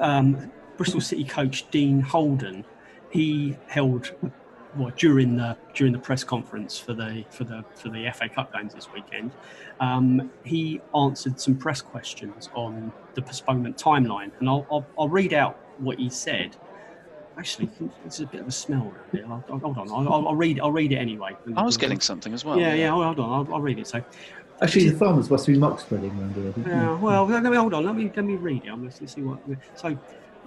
[0.00, 2.64] um, Bristol City coach Dean Holden,
[3.10, 4.12] he held
[4.76, 8.52] well, during the during the press conference for the for the for the FA Cup
[8.52, 9.32] games this weekend,
[9.80, 15.32] um, he answered some press questions on the postponement timeline, and I'll, I'll, I'll read
[15.32, 16.56] out what he said.
[17.38, 17.70] Actually,
[18.02, 19.24] there's a bit of a smell around here.
[19.26, 20.58] I'll, I'll, hold on, I'll, I'll, read.
[20.60, 21.36] I'll read it anyway.
[21.56, 22.58] I was getting something as well.
[22.58, 22.90] Yeah, yeah.
[22.90, 23.86] Hold on, I'll, read it.
[23.86, 24.02] So,
[24.60, 26.52] actually, the farmers must be mock spreading around here.
[26.66, 26.98] Yeah.
[26.98, 27.84] Well, let me hold on.
[27.84, 28.68] Let me let me read it.
[28.70, 29.38] I'm going to see what.
[29.76, 29.96] So,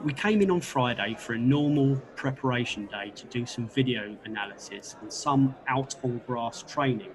[0.04, 4.96] we came in on Friday for a normal preparation day to do some video analysis
[5.02, 7.12] and some out on grass training.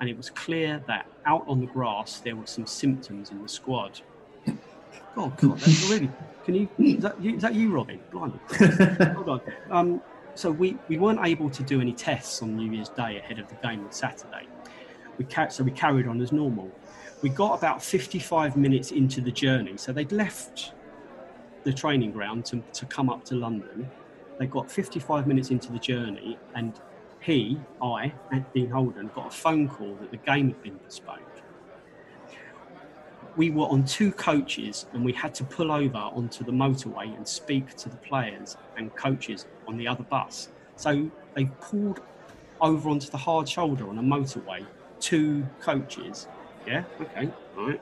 [0.00, 3.48] And it was clear that out on the grass there were some symptoms in the
[3.48, 4.00] squad.
[5.16, 6.10] Oh God, that's really.
[6.44, 6.68] Can you?
[6.78, 8.00] Is that you, is that you Robin?
[8.12, 8.38] Blimey.
[9.14, 9.40] Hold on.
[9.70, 10.02] Um,
[10.34, 13.48] so we, we weren't able to do any tests on New Year's Day ahead of
[13.48, 14.46] the game on Saturday.
[15.18, 16.70] We ca- so we carried on as normal.
[17.22, 20.72] We got about 55 minutes into the journey, so they'd left
[21.64, 23.90] the training ground to, to come up to London.
[24.38, 26.80] They got 55 minutes into the journey, and
[27.20, 28.12] he, I,
[28.54, 31.22] Dean Holden, got a phone call that the game had been postponed.
[33.36, 37.26] We were on two coaches and we had to pull over onto the motorway and
[37.26, 40.48] speak to the players and coaches on the other bus.
[40.76, 42.00] So they pulled
[42.60, 44.66] over onto the hard shoulder on a motorway,
[44.98, 46.26] two coaches.
[46.66, 47.80] Yeah, okay, all right.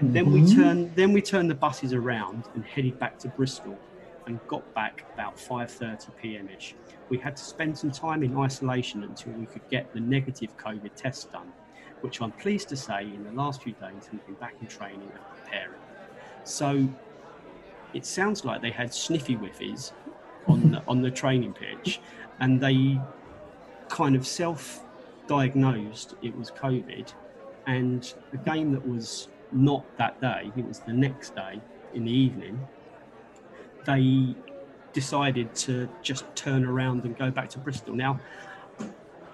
[0.00, 0.60] Then we mm-hmm.
[0.60, 3.78] turned then we turned the buses around and headed back to Bristol
[4.26, 6.48] and got back about 5:30 p.m.
[6.56, 6.74] ish.
[7.08, 10.94] We had to spend some time in isolation until we could get the negative COVID
[10.96, 11.52] test done,
[12.00, 15.08] which I'm pleased to say in the last few days we've been back in training
[15.14, 15.80] and preparing.
[16.44, 16.88] So
[17.94, 19.92] it sounds like they had sniffy whiffies
[20.46, 22.00] on the, on the training pitch,
[22.40, 23.00] and they
[23.88, 27.14] kind of self-diagnosed it was COVID,
[27.66, 31.60] and a game that was not that day, it was the next day
[31.94, 32.66] in the evening.
[33.84, 34.34] They
[34.92, 37.94] decided to just turn around and go back to Bristol.
[37.94, 38.18] Now,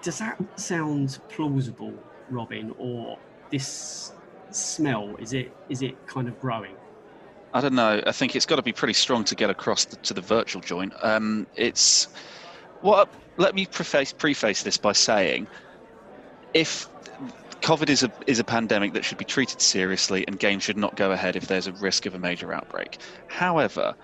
[0.03, 1.95] does that sound plausible,
[2.31, 3.19] Robin, or
[3.51, 4.13] this
[4.51, 6.75] smell is it is it kind of growing?
[7.55, 8.03] I don't know.
[8.07, 10.63] I think it's got to be pretty strong to get across the, to the virtual
[10.63, 10.93] joint.
[11.03, 12.09] Um, it's
[12.81, 13.09] what.
[13.39, 15.47] Let me preface preface this by saying,
[16.53, 16.89] if
[17.63, 20.97] COVID is a is a pandemic that should be treated seriously, and games should not
[20.97, 22.99] go ahead if there's a risk of a major outbreak.
[23.29, 23.95] However,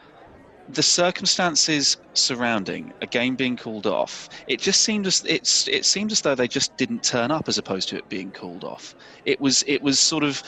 [0.68, 6.12] the circumstances surrounding a game being called off, it just seemed as it's it seemed
[6.12, 8.94] as though they just didn't turn up as opposed to it being called off.
[9.24, 10.42] It was it was sort of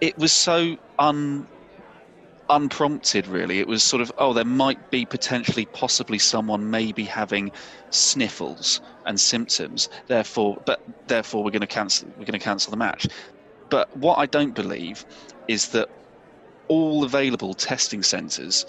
[0.00, 1.46] it was so un
[2.52, 3.58] unprompted really.
[3.58, 7.50] It was sort of oh there might be potentially possibly someone maybe having
[7.90, 9.88] sniffles and symptoms.
[10.06, 13.08] Therefore but therefore we're going to cancel we're going to cancel the match.
[13.70, 15.04] But what i don't believe
[15.48, 15.88] is that
[16.68, 18.66] all available testing centers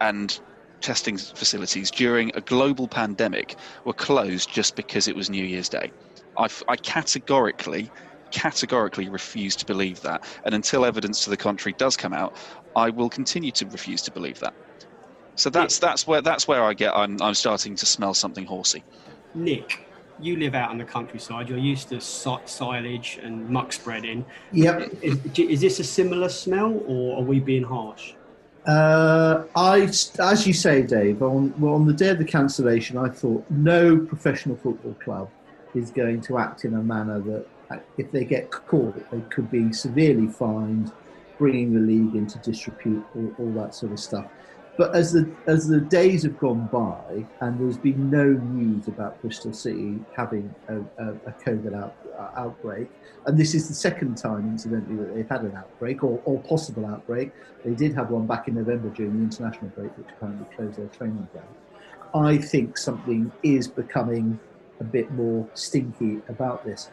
[0.00, 0.38] and
[0.80, 5.90] testing facilities during a global pandemic were closed just because it was new year's day.
[6.36, 7.90] I, I categorically
[8.30, 10.24] categorically refuse to believe that.
[10.44, 12.36] And until evidence to the contrary does come out,
[12.76, 14.54] I will continue to refuse to believe that.
[15.34, 16.96] So that's that's where that's where I get.
[16.96, 18.82] I'm I'm starting to smell something horsey.
[19.34, 19.86] Nick,
[20.20, 21.48] you live out in the countryside.
[21.48, 24.24] You're used to si- silage and muck spreading.
[24.52, 24.94] Yep.
[25.02, 28.14] Is, is this a similar smell, or are we being harsh?
[28.66, 33.08] Uh, I, as you say, Dave, on well, on the day of the cancellation, I
[33.08, 35.30] thought no professional football club
[35.74, 37.46] is going to act in a manner that,
[37.96, 40.92] if they get caught, they could be severely fined,
[41.38, 44.26] bringing the league into disrepute, all, all that sort of stuff.
[44.76, 49.20] But as the as the days have gone by, and there's been no news about
[49.20, 52.88] Bristol City having a, a, a COVID out, uh, outbreak,
[53.26, 56.86] and this is the second time, incidentally, that they've had an outbreak or, or possible
[56.86, 57.32] outbreak.
[57.64, 60.86] They did have one back in November during the international break, which apparently closed their
[60.86, 61.48] training ground.
[62.14, 64.38] I think something is becoming
[64.78, 66.88] a bit more stinky about this.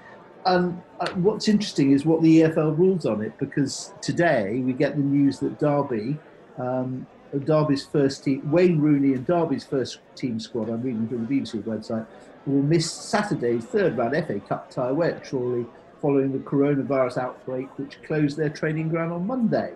[0.45, 4.95] And uh, what's interesting is what the EFL rules on it, because today we get
[4.95, 6.17] the news that Derby,
[6.59, 7.07] um,
[7.45, 11.63] Derby's first team, Wayne Rooney and Derby's first team squad, I'm reading from the BBC
[11.63, 12.05] website,
[12.45, 15.65] will miss Saturday's third round FA Cup tie away at Chorley
[15.99, 19.73] following the coronavirus outbreak, which closed their training ground on Monday.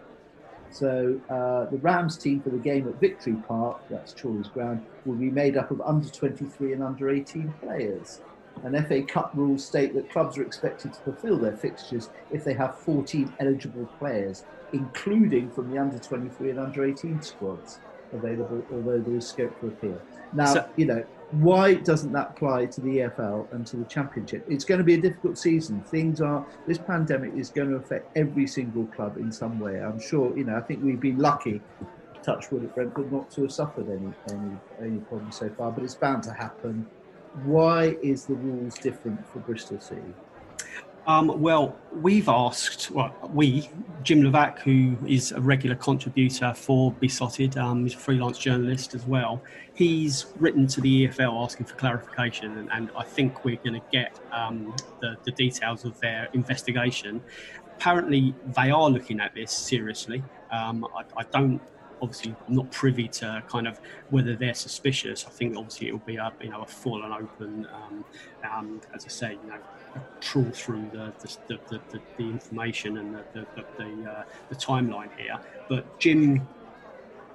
[0.71, 5.15] So uh, the Rams team for the game at Victory Park, that's Chorley's ground, will
[5.15, 8.21] be made up of under 23 and under 18 players.
[8.63, 12.53] And FA Cup rules state that clubs are expected to fulfil their fixtures if they
[12.53, 14.43] have 14 eligible players,
[14.73, 17.79] including from the under 23 and under 18 squads
[18.11, 20.01] available, although there is scope for appeal.
[20.33, 24.43] Now, So- you know, why doesn't that apply to the EFL and to the Championship?
[24.47, 25.81] It's going to be a difficult season.
[25.83, 29.79] Things are, this pandemic is going to affect every single club in some way.
[29.79, 31.61] I'm sure, you know, I think we've been lucky,
[32.23, 35.83] touch wood at Brentford, not to have suffered any, any, any problems so far, but
[35.83, 36.87] it's bound to happen.
[37.43, 40.13] Why is the rules different for Bristol City?
[41.07, 43.67] Um, well, we've asked, well, we,
[44.03, 49.07] Jim Levac, who is a regular contributor for Beesotted, um, he's a freelance journalist as
[49.07, 49.41] well.
[49.73, 53.87] He's written to the EFL asking for clarification, and, and I think we're going to
[53.91, 57.23] get um, the, the details of their investigation.
[57.77, 60.23] Apparently, they are looking at this seriously.
[60.51, 61.59] Um, I, I don't
[62.01, 63.79] obviously I'm not privy to kind of
[64.09, 65.25] whether they're suspicious.
[65.25, 68.05] I think obviously it will be a you know a full and open, um,
[68.49, 69.59] um, as I say, you know,
[70.21, 75.09] trawl through the the, the, the, the information and the the, the, uh, the timeline
[75.17, 75.39] here.
[75.67, 76.47] But Jim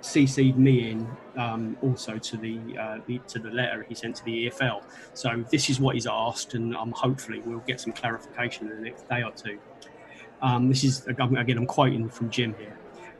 [0.04, 4.24] CC'd me in um, also to the, uh, the, to the letter he sent to
[4.24, 4.82] the EFL.
[5.14, 8.82] So this is what he's asked, and um, hopefully we'll get some clarification in the
[8.82, 9.58] next day or two.
[10.42, 12.76] Um, this is again, I'm quoting from Jim here.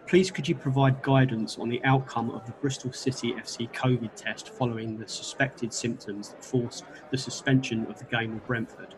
[0.07, 4.51] Please could you provide guidance on the outcome of the Bristol City FC COVID test
[4.51, 8.95] following the suspected symptoms that forced the suspension of the game with Brentford?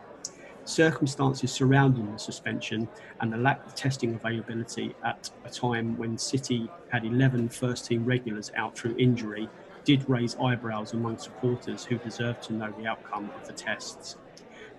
[0.65, 2.89] Circumstances surrounding the suspension
[3.21, 8.03] and the lack of testing availability at a time when City had 11 first team
[8.03, 9.47] regulars out through injury
[9.85, 14.17] did raise eyebrows among supporters who deserve to know the outcome of the tests.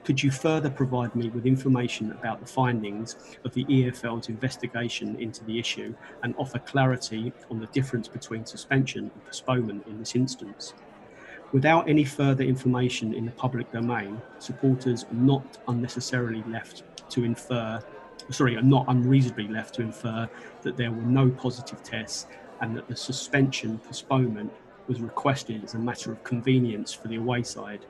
[0.05, 5.44] Could you further provide me with information about the findings of the EFL's investigation into
[5.44, 10.72] the issue and offer clarity on the difference between suspension and postponement in this instance?
[11.53, 17.80] Without any further information in the public domain, supporters are not unnecessarily left to infer,
[18.30, 20.28] sorry, are not unreasonably left to infer
[20.62, 22.26] that there were no positive tests
[22.61, 24.53] and that the suspension postponement
[24.88, 27.84] was requested as a matter of convenience for the away side.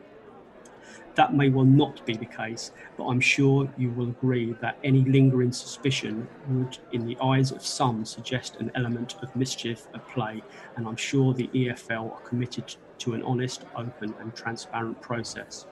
[1.19, 5.01] That may well not be the case, but I'm sure you will agree that any
[5.01, 10.45] lingering suspicion would, in the eyes of some, suggest an element of mischief at play,
[10.77, 15.67] and I'm sure the EFL are committed to an honest, open, and transparent process.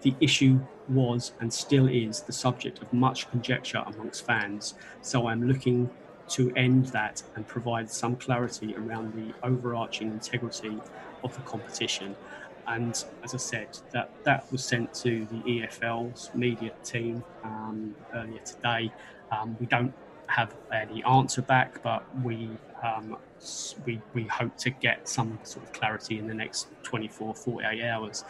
[0.00, 5.46] The issue was and still is the subject of much conjecture amongst fans, so I'm
[5.46, 5.90] looking
[6.28, 10.78] to end that and provide some clarity around the overarching integrity
[11.22, 12.16] of the competition
[12.68, 18.40] and as I said, that that was sent to the EFL's media team um, earlier
[18.40, 18.92] today.
[19.30, 19.92] Um, we don't
[20.28, 22.50] have any answer back, but we
[22.82, 23.16] um,
[23.84, 28.24] we we hope to get some sort of clarity in the next 24, 48 hours.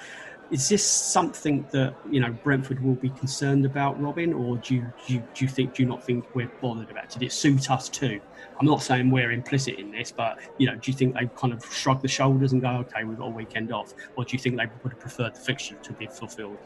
[0.51, 4.93] Is this something that you know Brentford will be concerned about, Robin, or do you,
[5.07, 7.11] do you, do you think do you not think we're bothered about?
[7.11, 8.21] Did it suit us too?
[8.61, 11.53] I'm not saying we're implicit in this, but you know, do you think they kind
[11.53, 14.39] of shrug the shoulders and go, okay, we've got a weekend off, or do you
[14.39, 16.59] think they would have preferred the fixture to be fulfilled?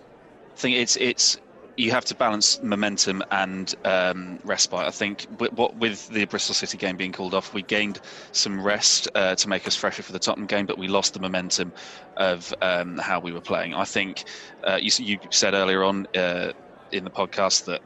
[0.52, 1.38] I think it's it's
[1.80, 4.86] you have to balance momentum and um, respite.
[4.86, 8.00] I think what with the Bristol City game being called off, we gained
[8.32, 11.20] some rest uh, to make us fresher for the Tottenham game, but we lost the
[11.20, 11.72] momentum
[12.16, 13.74] of um, how we were playing.
[13.74, 14.24] I think
[14.62, 16.52] uh, you, you, said earlier on uh,
[16.92, 17.80] in the podcast that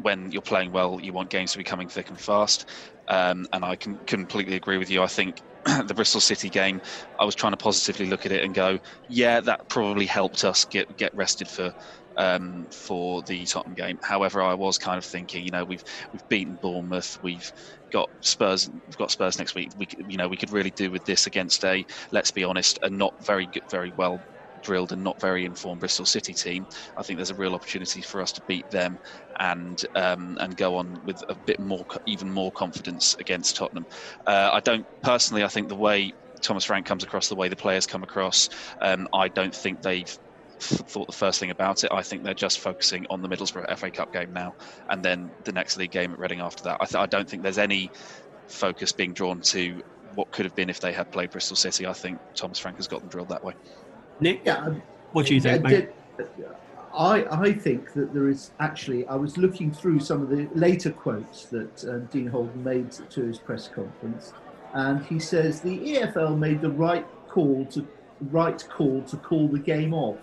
[0.00, 2.66] when you're playing well, you want games to be coming thick and fast.
[3.08, 5.02] Um, and I can completely agree with you.
[5.02, 5.42] I think
[5.86, 6.80] the Bristol City game,
[7.18, 10.64] I was trying to positively look at it and go, yeah, that probably helped us
[10.64, 11.72] get get rested for
[12.16, 13.98] um, for the Tottenham game.
[14.02, 17.50] However, I was kind of thinking, you know, we've we've beaten Bournemouth, we've
[17.92, 19.70] got Spurs, we've got Spurs next week.
[19.76, 22.90] We, you know, we could really do with this against a, let's be honest, a
[22.90, 24.22] not very good, very well
[24.64, 28.20] drilled and not very informed Bristol City team, I think there's a real opportunity for
[28.20, 28.98] us to beat them
[29.38, 33.86] and um, and go on with a bit more, even more confidence against Tottenham.
[34.26, 35.44] Uh, I don't personally.
[35.44, 36.12] I think the way
[36.42, 38.48] Thomas Frank comes across, the way the players come across,
[38.82, 40.12] um, I don't think they've
[40.60, 41.90] thought the first thing about it.
[41.92, 44.54] I think they're just focusing on the Middlesbrough FA Cup game now,
[44.88, 46.78] and then the next league game at Reading after that.
[46.80, 47.90] I, th- I don't think there's any
[48.48, 49.80] focus being drawn to
[50.14, 51.86] what could have been if they had played Bristol City.
[51.86, 53.54] I think Thomas Frank has got them drilled that way.
[54.20, 54.74] Nick, yeah,
[55.12, 55.88] what do you think, mate?
[56.96, 60.92] I, I think that there is actually, I was looking through some of the later
[60.92, 64.32] quotes that uh, Dean Holden made to his press conference,
[64.74, 67.86] and he says the EFL made the right call to
[68.30, 70.18] right call to call the game off.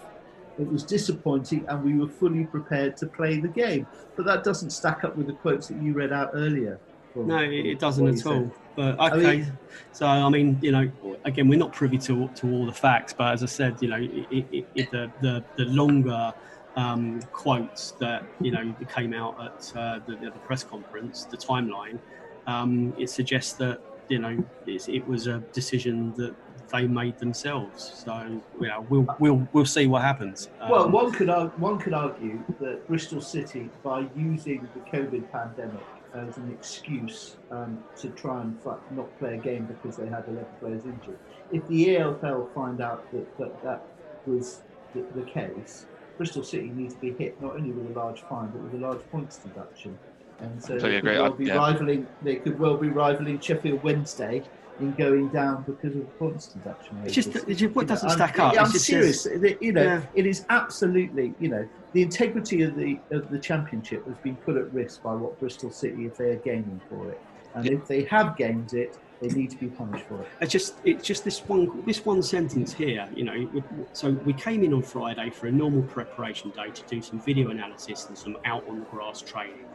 [0.60, 3.86] It was disappointing, and we were fully prepared to play the game.
[4.16, 6.80] But that doesn't stack up with the quotes that you read out earlier.
[7.16, 8.52] no, it doesn't at all.
[8.76, 9.58] But okay, I mean,
[9.92, 10.92] so I mean, you know,
[11.26, 13.98] again, we're not privy to to all the facts, but as I said, you know,
[13.98, 16.34] it, it, it, the, the the longer
[16.76, 22.00] um, quotes that you know came out at uh, the, the, press conference, the timeline,
[22.48, 26.34] um, it suggests that you know it was a decision that
[26.72, 28.04] they made themselves.
[28.06, 30.50] So you know, we'll we'll we'll see what happens.
[30.62, 35.84] Um, well, one could one could argue that Bristol City, by using the COVID pandemic
[36.14, 38.58] as an excuse um, to try and
[38.92, 41.18] not play a game because they had 11 players injured.
[41.52, 43.86] If the EFL find out that that, that
[44.26, 44.62] was
[44.94, 45.86] the, the, case,
[46.18, 48.78] Bristol City needs to be hit not only with a large fine but with a
[48.78, 49.98] large points deduction.
[50.40, 51.56] And so they could, well be yeah.
[51.56, 54.44] rivaling, they could well be rivaling Sheffield Wednesday
[54.82, 56.98] in going down because of points deduction.
[57.04, 58.58] It's just, it's just what doesn't know, stack I'm, up.
[58.58, 59.28] I'm serious.
[59.60, 60.02] you know, yeah.
[60.16, 61.34] it is absolutely.
[61.40, 65.14] You know, the integrity of the of the championship has been put at risk by
[65.14, 67.22] what Bristol City if they are gaming for it,
[67.56, 67.74] and yeah.
[67.74, 70.28] if they have gamed it, they need to be punished for it.
[70.42, 73.08] It's just it's just this one this one sentence here.
[73.16, 73.64] You know,
[73.94, 77.50] so we came in on Friday for a normal preparation day to do some video
[77.50, 79.66] analysis and some out on the grass training.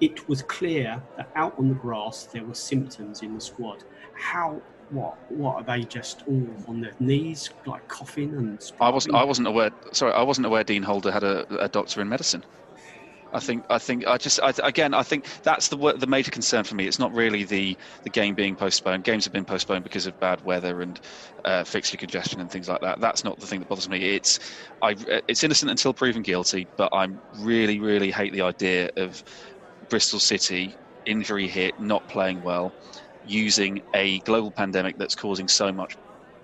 [0.00, 3.84] It was clear that out on the grass there were symptoms in the squad.
[4.20, 4.60] How
[4.90, 8.72] what what are they just all on their knees, like coughing and?
[8.80, 9.14] I wasn't.
[9.14, 9.70] I wasn't aware.
[9.92, 12.44] Sorry, I wasn't aware Dean Holder had a, a doctor in medicine.
[13.32, 16.64] I think I think I just I, again I think that's the the major concern
[16.64, 16.86] for me.
[16.86, 19.04] It's not really the the game being postponed.
[19.04, 21.00] Games have been postponed because of bad weather and
[21.44, 23.00] uh, fixture congestion and things like that.
[23.00, 24.16] That's not the thing that bothers me.
[24.16, 24.40] It's
[24.82, 24.96] I
[25.28, 26.66] it's innocent until proven guilty.
[26.76, 27.08] But I
[27.38, 29.22] really really hate the idea of
[29.88, 30.74] Bristol City
[31.06, 32.72] injury hit, not playing well,
[33.26, 35.96] using a global pandemic that's causing so much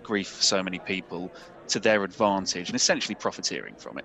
[0.02, 1.32] grief for so many people
[1.68, 4.04] to their advantage and essentially profiteering from it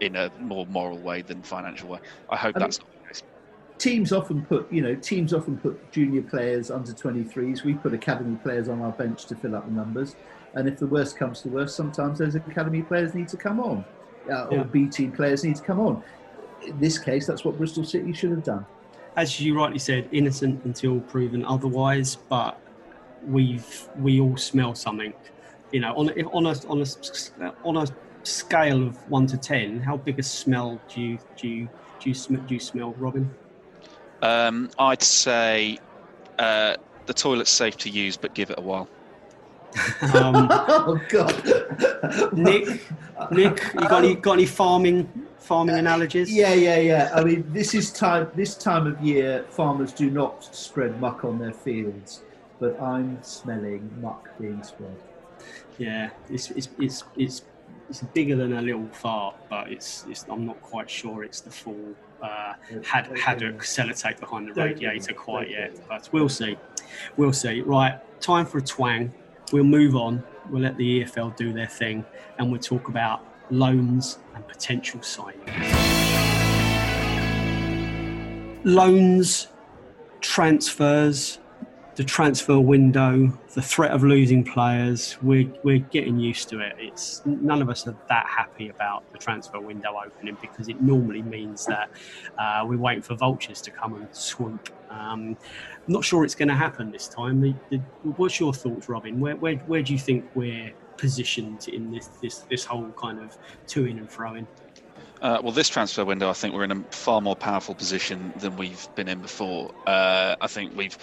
[0.00, 2.00] in a more moral way than financial way.
[2.28, 3.22] I hope I that's mean, not the case.
[3.78, 7.64] Teams often put, you know, teams often put junior players under 23s.
[7.64, 10.16] We put academy players on our bench to fill up the numbers.
[10.54, 13.84] And if the worst comes to worst, sometimes those academy players need to come on,
[14.30, 14.62] uh, or yeah.
[14.64, 16.02] B team players need to come on.
[16.66, 18.66] In this case, that's what Bristol City should have done.
[19.16, 22.16] As you rightly said, innocent until proven otherwise.
[22.16, 22.60] But
[23.26, 25.12] we've we all smell something,
[25.72, 27.86] you know, on a, on a on a on a
[28.22, 31.68] scale of one to ten, how big a smell do you do you
[32.00, 33.28] do you, sm- do you smell, Robin?
[34.22, 35.78] Um, I'd say
[36.38, 38.88] uh, the toilet's safe to use, but give it a while.
[40.14, 42.82] um, oh God, Nick,
[43.30, 46.32] Nick, you got any got any farming farming uh, analogies?
[46.32, 47.10] Yeah, yeah, yeah.
[47.14, 48.30] I mean, this is time.
[48.34, 52.22] This time of year, farmers do not spread muck on their fields,
[52.60, 54.96] but I'm smelling muck being spread.
[55.78, 57.42] Yeah, it's it's it's, it's
[57.88, 61.50] it's bigger than a little fart, but it's, it's I'm not quite sure it's the
[61.50, 62.52] full uh,
[62.84, 66.58] had, haddock sellotape behind the radiator quite yet, but we'll see.
[67.16, 67.62] We'll see.
[67.62, 69.12] Right, time for a twang.
[69.52, 70.22] We'll move on.
[70.50, 72.04] We'll let the EFL do their thing,
[72.38, 75.44] and we'll talk about loans and potential signings.
[78.64, 79.48] Loans,
[80.20, 81.38] transfers,
[81.98, 86.76] the transfer window, the threat of losing players, we're, we're getting used to it.
[86.78, 91.22] It's none of us are that happy about the transfer window opening because it normally
[91.22, 91.90] means that
[92.38, 94.70] uh, we're waiting for vultures to come and swoop.
[94.90, 95.36] Um,
[95.86, 97.40] I'm not sure it's going to happen this time.
[97.40, 97.78] The, the,
[98.16, 99.18] what's your thoughts, Robin?
[99.18, 103.36] Where, where, where do you think we're positioned in this this, this whole kind of
[103.68, 104.46] to in and fro in?
[105.20, 108.56] Uh, well, this transfer window, I think we're in a far more powerful position than
[108.56, 109.72] we've been in before.
[109.86, 110.96] Uh, I think we've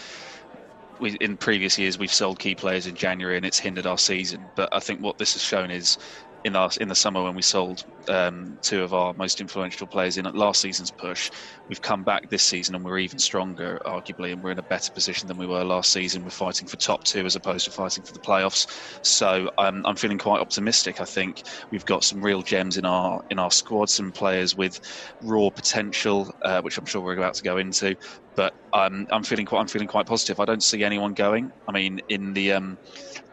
[1.00, 4.46] we, in previous years we've sold key players in January and it's hindered our season.
[4.56, 5.98] But I think what this has shown is
[6.46, 10.26] in in the summer when we sold um, two of our most influential players in
[10.26, 11.32] last season's push,
[11.68, 14.92] we've come back this season and we're even stronger, arguably, and we're in a better
[14.94, 16.24] position than we were last season.
[16.24, 18.68] We're fighting for top two as opposed to fighting for the playoffs.
[19.04, 21.02] So um, I'm feeling quite optimistic.
[21.02, 21.42] I think
[21.72, 24.80] we've got some real gems in our in our squad, some players with
[25.24, 27.96] raw potential, uh, which I'm sure we're about to go into.
[28.36, 30.40] But um, I'm feeling quite I'm feeling quite positive.
[30.40, 31.52] I don't see anyone going.
[31.68, 32.78] I mean, in the um,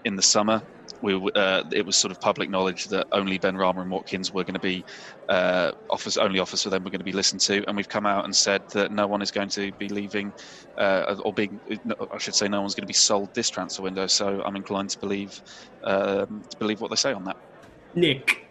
[0.04, 0.62] in the summer,
[1.02, 4.54] we uh, it was sort of public knowledge that only Benrahma and Watkins were going
[4.54, 4.84] to be
[5.28, 8.06] uh, offers only offers for them were going to be listened to, and we've come
[8.06, 10.32] out and said that no one is going to be leaving
[10.78, 11.60] uh, or being
[12.12, 14.06] I should say no one's going to be sold this transfer window.
[14.06, 15.42] So I'm inclined to believe
[15.82, 17.36] um, to believe what they say on that.
[17.94, 18.46] Nick,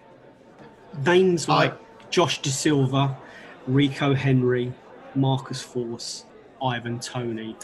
[1.05, 1.73] names like
[2.09, 3.17] Josh De Silva,
[3.65, 4.73] Rico Henry,
[5.15, 6.25] Marcus Forss,
[6.61, 7.55] Ivan Toney,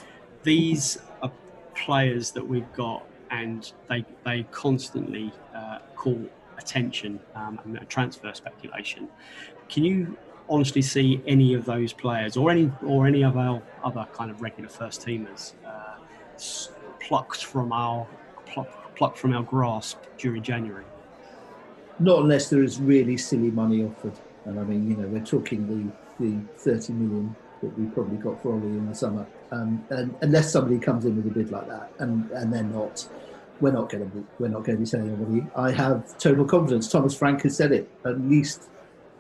[0.44, 1.32] these are
[1.76, 6.20] players that we've got and they they constantly uh, call
[6.58, 9.08] attention um, and transfer speculation.
[9.70, 10.18] Can you
[10.50, 14.42] honestly see any of those players or any or any of our other kind of
[14.42, 15.96] regular first teamers uh,
[17.00, 18.08] plucked from our
[18.46, 20.86] pluck, plucked from our grasp during January?
[22.00, 24.14] Not unless there is really silly money offered,
[24.46, 28.42] and I mean, you know, we're talking the the thirty million that we probably got
[28.42, 29.26] for Ollie in the summer.
[29.52, 33.08] Um, and unless somebody comes in with a bid like that, and and they're not,
[33.62, 35.48] we're not going to be we're not going to be selling anybody.
[35.56, 36.92] I have total confidence.
[36.92, 38.70] Thomas Frank has said it at least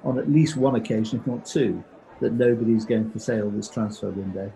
[0.04, 1.84] on at least one occasion, if not two,
[2.20, 4.52] that nobody's going for sale this transfer window.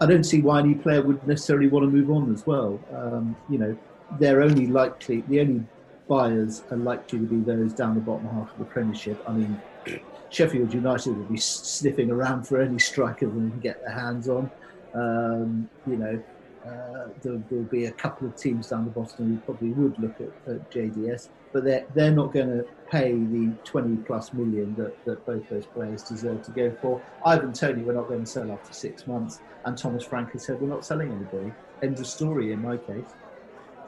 [0.00, 2.80] I don't see why any player would necessarily want to move on as well.
[2.92, 3.76] Um, you know,
[4.18, 5.64] they're only likely the only
[6.08, 9.22] buyers are likely to be those down the bottom half of the Premiership.
[9.28, 9.60] I mean,
[10.30, 14.50] Sheffield United will be sniffing around for any striker they can get their hands on.
[14.94, 16.22] Um, you know,
[16.66, 20.16] uh, there, will be a couple of teams down the bottom who probably would look
[20.20, 24.94] at, at JDS, but they're, they're not going to pay the 20 plus million that,
[25.06, 27.02] that both those players deserve to go for.
[27.24, 30.60] Ivan Toney, we're not going to sell after six months, and Thomas Frank has said
[30.60, 31.54] we're not selling anybody.
[31.82, 33.14] End of story in my case.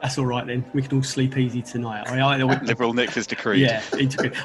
[0.03, 0.65] That's all right then.
[0.73, 2.09] We can all sleep easy tonight.
[2.09, 3.61] I, I, I Liberal Nick has decreed.
[3.61, 3.81] Yeah,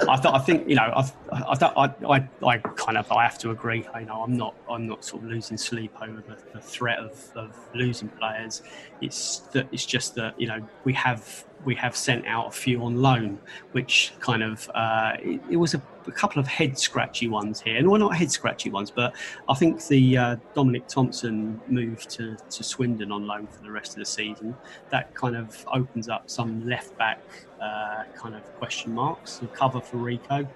[0.09, 0.37] I thought.
[0.37, 0.83] I think you know.
[0.85, 3.11] I, I, I, I kind of.
[3.11, 3.85] I have to agree.
[3.99, 4.55] You know, I'm not.
[4.71, 8.63] I'm not sort of losing sleep over the, the threat of, of losing players.
[9.01, 9.67] It's that.
[9.73, 13.39] It's just that you know we have we have sent out a few on loan,
[13.73, 17.77] which kind of uh, it, it, was a, a, couple of head scratchy ones here,
[17.77, 19.15] and well, not head scratchy ones, but
[19.49, 23.93] I think the uh, Dominic Thompson move to, to Swindon on loan for the rest
[23.93, 24.57] of the season
[24.91, 27.21] that kind of opens up some left back
[27.61, 30.49] uh, kind of question marks and cover for Rico.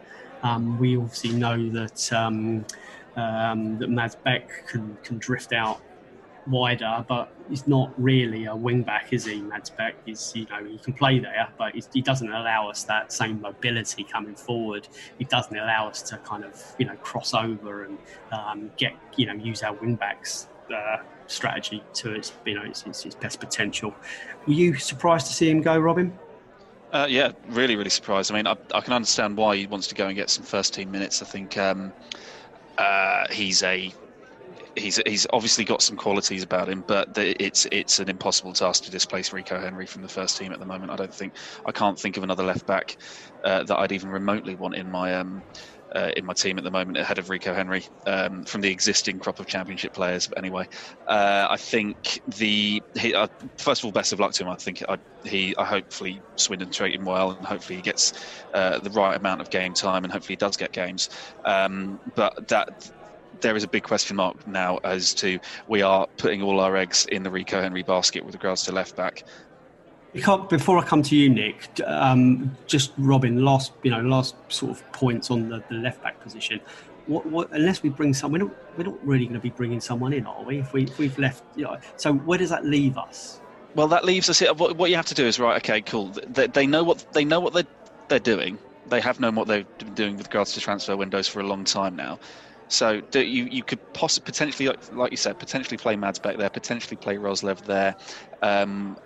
[0.42, 2.64] Um, we obviously know that um,
[3.16, 5.80] um, that Mads Bech can can drift out
[6.46, 9.40] wider, but he's not really a wing back, is he?
[9.40, 13.12] Mads Bech He's you know he can play there, but he doesn't allow us that
[13.12, 14.88] same mobility coming forward.
[15.18, 17.98] He doesn't allow us to kind of you know cross over and
[18.32, 20.48] um, get you know use our wing backs.
[20.72, 23.94] Uh, strategy to its you know its, its, its, best potential.
[24.46, 26.16] Were you surprised to see him go, Robin?
[26.92, 28.30] Uh, yeah, really, really surprised.
[28.30, 30.74] I mean, I, I, can understand why he wants to go and get some first
[30.74, 31.22] team minutes.
[31.22, 31.90] I think um,
[32.76, 33.92] uh, he's a
[34.76, 38.84] he's he's obviously got some qualities about him, but the, it's it's an impossible task
[38.84, 40.92] to displace Rico Henry from the first team at the moment.
[40.92, 41.34] I don't think
[41.66, 42.96] I can't think of another left back
[43.44, 45.44] uh, that I'd even remotely want in my um,
[45.94, 49.18] uh, in my team at the moment ahead of Rico Henry um, from the existing
[49.18, 50.26] crop of Championship players.
[50.26, 50.66] But anyway,
[51.06, 54.48] uh, I think the he, uh, first of all, best of luck to him.
[54.48, 58.12] I think I, he I hopefully Swindon treat him well, and hopefully he gets
[58.54, 61.08] uh, the right amount of game time, and hopefully he does get games.
[61.44, 62.68] Um, but that
[63.42, 65.38] there is a big question mark now as to
[65.68, 68.96] we are putting all our eggs in the Rico Henry basket with regards to left
[68.96, 69.24] back.
[70.14, 74.92] Before I come to you, Nick, um, just Robin, last you know, last sort of
[74.92, 76.60] points on the, the left back position.
[77.06, 79.80] What, what, unless we bring someone, we're not, we're not really going to be bringing
[79.80, 80.58] someone in, are we?
[80.58, 83.40] If we if we've left, you know, so where does that leave us?
[83.74, 84.40] Well, that leaves us.
[84.40, 85.56] What, what you have to do is right.
[85.56, 86.08] Okay, cool.
[86.08, 87.66] They, they know what they know what they're
[88.08, 88.58] they're doing.
[88.88, 91.64] They have known what they've been doing with regards to transfer windows for a long
[91.64, 92.18] time now.
[92.72, 96.96] So you you could possibly potentially, like you said, potentially play Mads Bech there, potentially
[96.96, 97.94] play Roerslev there.
[98.40, 98.96] Um,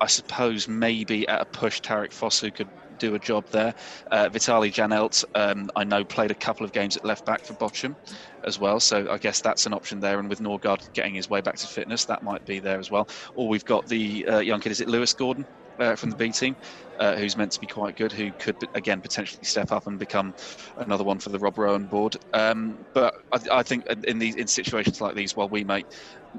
[0.00, 3.74] I suppose maybe at a push, Tariq Fosu could do a job there.
[4.10, 7.52] Uh, Vitali Janelt, um, I know, played a couple of games at left back for
[7.54, 7.96] Bochum
[8.44, 10.18] as well, so I guess that's an option there.
[10.18, 13.08] And with Norgaard getting his way back to fitness, that might be there as well.
[13.34, 15.46] Or we've got the uh, young kid, is it Lewis Gordon?
[15.78, 16.56] Uh, from the B team,
[16.98, 20.34] uh, who's meant to be quite good, who could again potentially step up and become
[20.76, 22.16] another one for the Rob Rowan board.
[22.32, 25.86] Um, but I, I, think in these in situations like these, while we might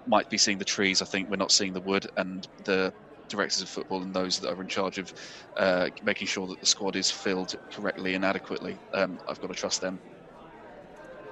[0.07, 2.93] might be seeing the trees, I think we're not seeing the wood, and the
[3.27, 5.13] directors of football and those that are in charge of
[5.57, 8.77] uh, making sure that the squad is filled correctly and adequately.
[8.93, 9.99] Um, I've got to trust them.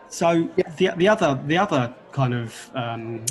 [0.09, 3.23] So the the other the other kind of um,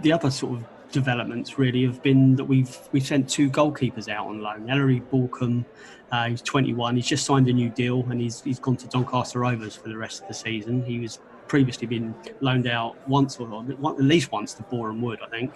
[0.00, 0.64] the other sort of
[0.94, 4.70] developments really have been that we've we've sent two goalkeepers out on loan.
[4.70, 5.64] Ellery Balcombe,
[6.12, 6.96] uh, he's 21.
[6.96, 9.96] He's just signed a new deal and he's he's gone to Doncaster Rovers for the
[9.96, 10.84] rest of the season.
[10.84, 11.18] He was
[11.48, 15.52] previously been loaned out once or at least once to Boreham Wood, I think.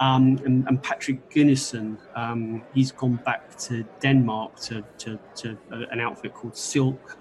[0.00, 6.00] Um, and, and, Patrik Gunnarsson, um, he's gone back to Denmark to, to, to an
[6.00, 7.16] outfit called Silk,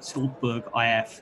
[0.76, 1.22] IF.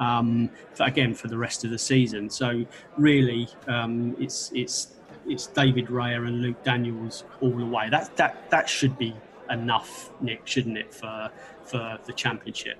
[0.00, 2.28] Um, again for the rest of the season.
[2.28, 2.64] So
[2.98, 4.94] really, um, it's it's
[5.26, 7.88] it's David Raya and Luke Daniels all the way.
[7.90, 9.14] That that that should be
[9.50, 11.30] enough, Nick, shouldn't it, for
[11.64, 12.78] for the championship?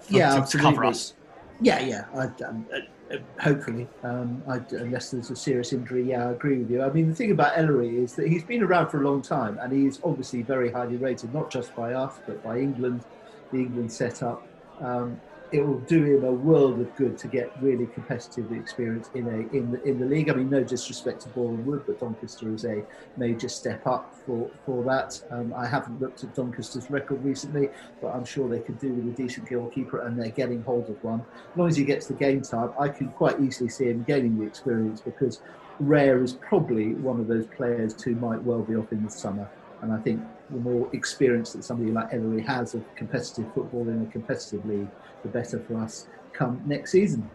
[0.00, 1.14] For, yeah, to, to, cover us.
[1.60, 2.04] Yeah, yeah.
[2.14, 6.70] I, um, uh, hopefully, um, I, unless there's a serious injury, yeah, I agree with
[6.70, 6.82] you.
[6.82, 9.58] I mean, the thing about Ellery is that he's been around for a long time,
[9.60, 13.04] and he's obviously very highly rated, not just by us, but by England,
[13.52, 14.46] the England setup.
[14.80, 15.20] Um,
[15.52, 19.56] it will do him a world of good to get really competitive experience in a
[19.56, 20.28] in the in the league.
[20.28, 22.84] I mean, no disrespect to Boreham Wood, but Doncaster is a
[23.16, 25.22] major step up for for that.
[25.30, 27.68] Um, I haven't looked at Doncaster's record recently,
[28.00, 31.02] but I'm sure they could do with a decent goalkeeper, and they're getting hold of
[31.04, 31.20] one.
[31.52, 34.38] As long as he gets the game time, I can quite easily see him gaining
[34.38, 35.40] the experience because
[35.82, 39.48] Raya is probably one of those players who might well be off in the summer.
[39.82, 44.02] And I think the more experience that somebody like Ellery has of competitive football in
[44.02, 44.88] a competitive league,
[45.22, 47.28] the better for us come next season.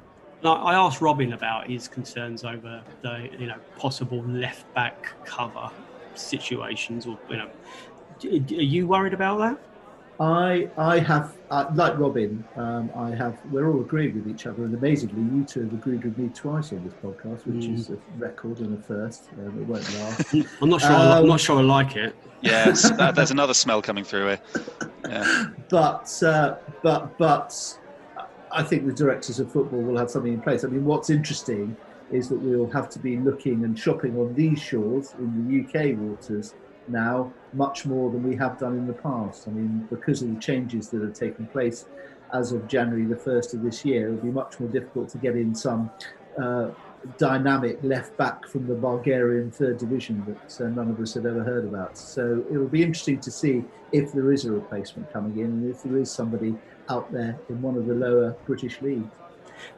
[0.44, 5.70] Now, I asked Robin about his concerns over the you know possible left back cover
[6.16, 7.50] situations, or you know,
[8.24, 9.58] are you worried about that?
[10.22, 12.46] I I have uh, like Robin.
[12.56, 13.40] Um, I have.
[13.52, 16.72] We're all agreed with each other, and amazingly, you two have agreed with me twice
[16.72, 17.74] on this podcast, which mm.
[17.74, 19.30] is a record and a first.
[19.40, 20.34] Um, it won't last.
[20.62, 20.92] I'm not sure.
[20.92, 22.16] Um, I'm not sure I like it.
[22.42, 24.40] Yes, uh, there's another smell coming through here.
[25.10, 25.48] Yeah.
[25.70, 27.80] But uh, but but
[28.52, 30.64] I think the directors of football will have something in place.
[30.64, 31.76] I mean, what's interesting
[32.12, 35.98] is that we'll have to be looking and shopping on these shores in the UK
[35.98, 36.54] waters
[36.88, 39.48] now, much more than we have done in the past.
[39.48, 41.86] I mean, because of the changes that have taken place
[42.34, 45.36] as of January the 1st of this year, it'll be much more difficult to get
[45.36, 45.92] in some
[46.42, 46.70] uh,
[47.18, 51.44] dynamic left back from the Bulgarian third division that uh, none of us had ever
[51.44, 51.98] heard about.
[51.98, 55.70] So it will be interesting to see if there is a replacement coming in and
[55.70, 56.56] if there is somebody
[56.90, 59.10] out there in one of the lower British leagues.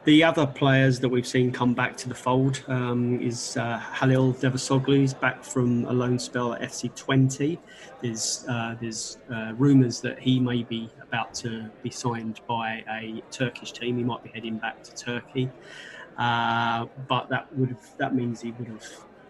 [0.04, 4.34] The other players that we've seen come back to the fold um, is uh, Halil
[4.34, 4.98] Dervisoglu.
[4.98, 7.58] He's back from a loan spell at FC Twente.
[8.02, 13.22] There's uh, there's uh, rumours that he may be about to be signed by a
[13.30, 13.96] Turkish team.
[13.96, 15.50] He might be heading back to Turkey.
[16.18, 18.86] Uh, but that would that means he would have,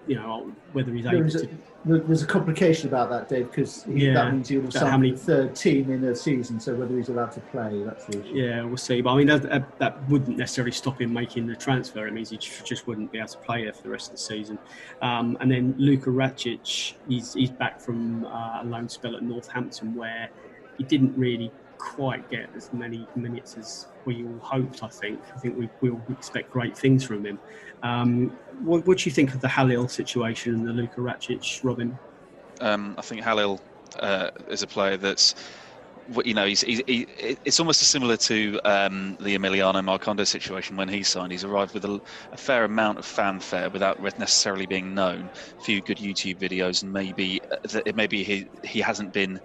[0.06, 1.48] you know, whether he's able there's to.
[1.86, 4.14] A, there's a complication about that, Dave, because Yeah.
[4.14, 6.58] that means he'll signed many- the third team in a season.
[6.58, 8.34] So whether he's allowed to play, that's the issue.
[8.34, 9.02] Yeah, we'll see.
[9.02, 12.06] But I mean, that, that, that wouldn't necessarily stop him making the transfer.
[12.06, 14.22] It means he just wouldn't be able to play there for the rest of the
[14.22, 14.58] season.
[15.02, 19.94] Um, and then Luka Racic, he's, he's back from uh, a loan spell at Northampton
[19.94, 20.30] where
[20.78, 25.20] he didn't really quite get as many minutes as we all hoped, I think.
[25.34, 27.38] I think we will expect great things from him.
[27.82, 31.98] Um, what, what do you think of the Halil situation and the Luka Racic, Robin?
[32.60, 33.60] Um, I think Halil
[34.00, 35.34] uh, is a player that's,
[36.24, 37.06] you know, he's, he's, he,
[37.44, 41.32] it's almost similar to um, the Emiliano Marcondes situation when he signed.
[41.32, 42.00] He's arrived with a,
[42.32, 45.30] a fair amount of fanfare without necessarily being known.
[45.58, 49.40] A few good YouTube videos, and maybe uh, that maybe he he hasn't been.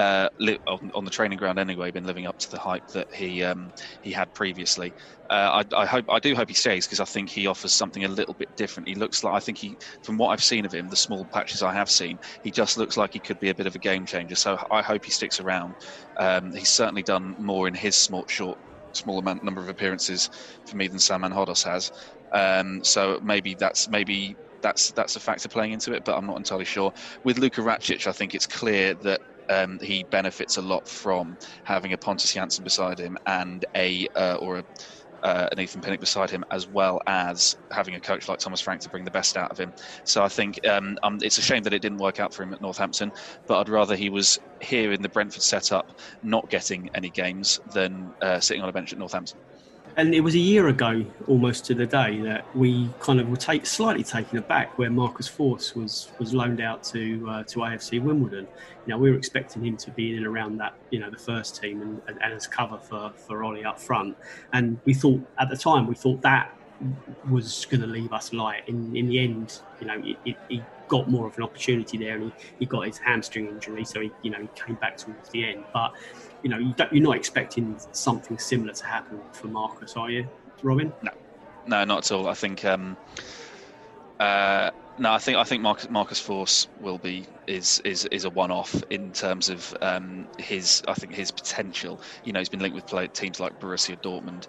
[0.00, 3.06] Uh, li- on, on the training ground anyway, been living up to the hype that
[3.12, 3.70] he um,
[4.00, 4.94] he had previously.
[5.28, 8.04] Uh, I, I hope I do hope he stays because I think he offers something
[8.04, 8.88] a little bit different.
[8.88, 11.62] He looks like I think he, from what I've seen of him, the small patches
[11.62, 14.06] I have seen, he just looks like he could be a bit of a game
[14.06, 14.36] changer.
[14.36, 15.76] So I hope he sticks around.
[16.18, 18.58] Um, he's certainly done more in his small, short,
[18.94, 20.28] small amount number of appearances
[20.66, 21.90] for me than Saman Ghoddos has.
[22.32, 26.38] Um, so maybe that's maybe that's that's a factor playing into it, but I'm not
[26.38, 26.92] entirely sure.
[27.24, 29.20] With Luka Racic, I think it's clear that
[29.50, 34.36] um, he benefits a lot from having a Pontus Jansson beside him and a uh,
[34.40, 34.64] or a
[35.22, 38.80] uh, an Ethan Pinnock beside him, as well as having a coach like Thomas Frank
[38.82, 39.72] to bring the best out of him.
[40.04, 42.52] So I think um, um, it's a shame that it didn't work out for him
[42.54, 43.12] at Northampton,
[43.46, 45.86] but I'd rather he was here in the Brentford setup,
[46.22, 49.40] not getting any games, than uh, sitting on a bench at Northampton.
[49.96, 53.36] And it was a year ago, almost to the day, that we kind of were
[53.36, 58.00] take, slightly taken aback where Marcus Forss was was loaned out to uh, to AFC
[58.02, 58.46] Wimbledon.
[58.86, 61.18] You know, we were expecting him to be in and around that, you know, the
[61.18, 64.16] first team and, and, and as cover for for Ollie up front.
[64.52, 66.56] And we thought at the time we thought that
[67.28, 68.68] was going to leave us light.
[68.68, 72.16] In in the end, you know, it, it, he got more of an opportunity there,
[72.16, 75.28] and he, he got his hamstring injury, so he you know he came back towards
[75.30, 75.92] the end, but
[76.42, 80.28] you know, you you're not expecting something similar to happen for Marcus, are you,
[80.62, 80.92] Robin?
[81.02, 81.10] No,
[81.66, 82.28] no, not at all.
[82.28, 82.64] I think.
[82.64, 82.96] Um,
[84.18, 88.30] uh, no, I think I think Marcus, Marcus Forss will be is is is a
[88.30, 92.00] one-off in terms of um, his I think his potential.
[92.22, 94.46] You know, he's been linked with play, teams like Borussia Dortmund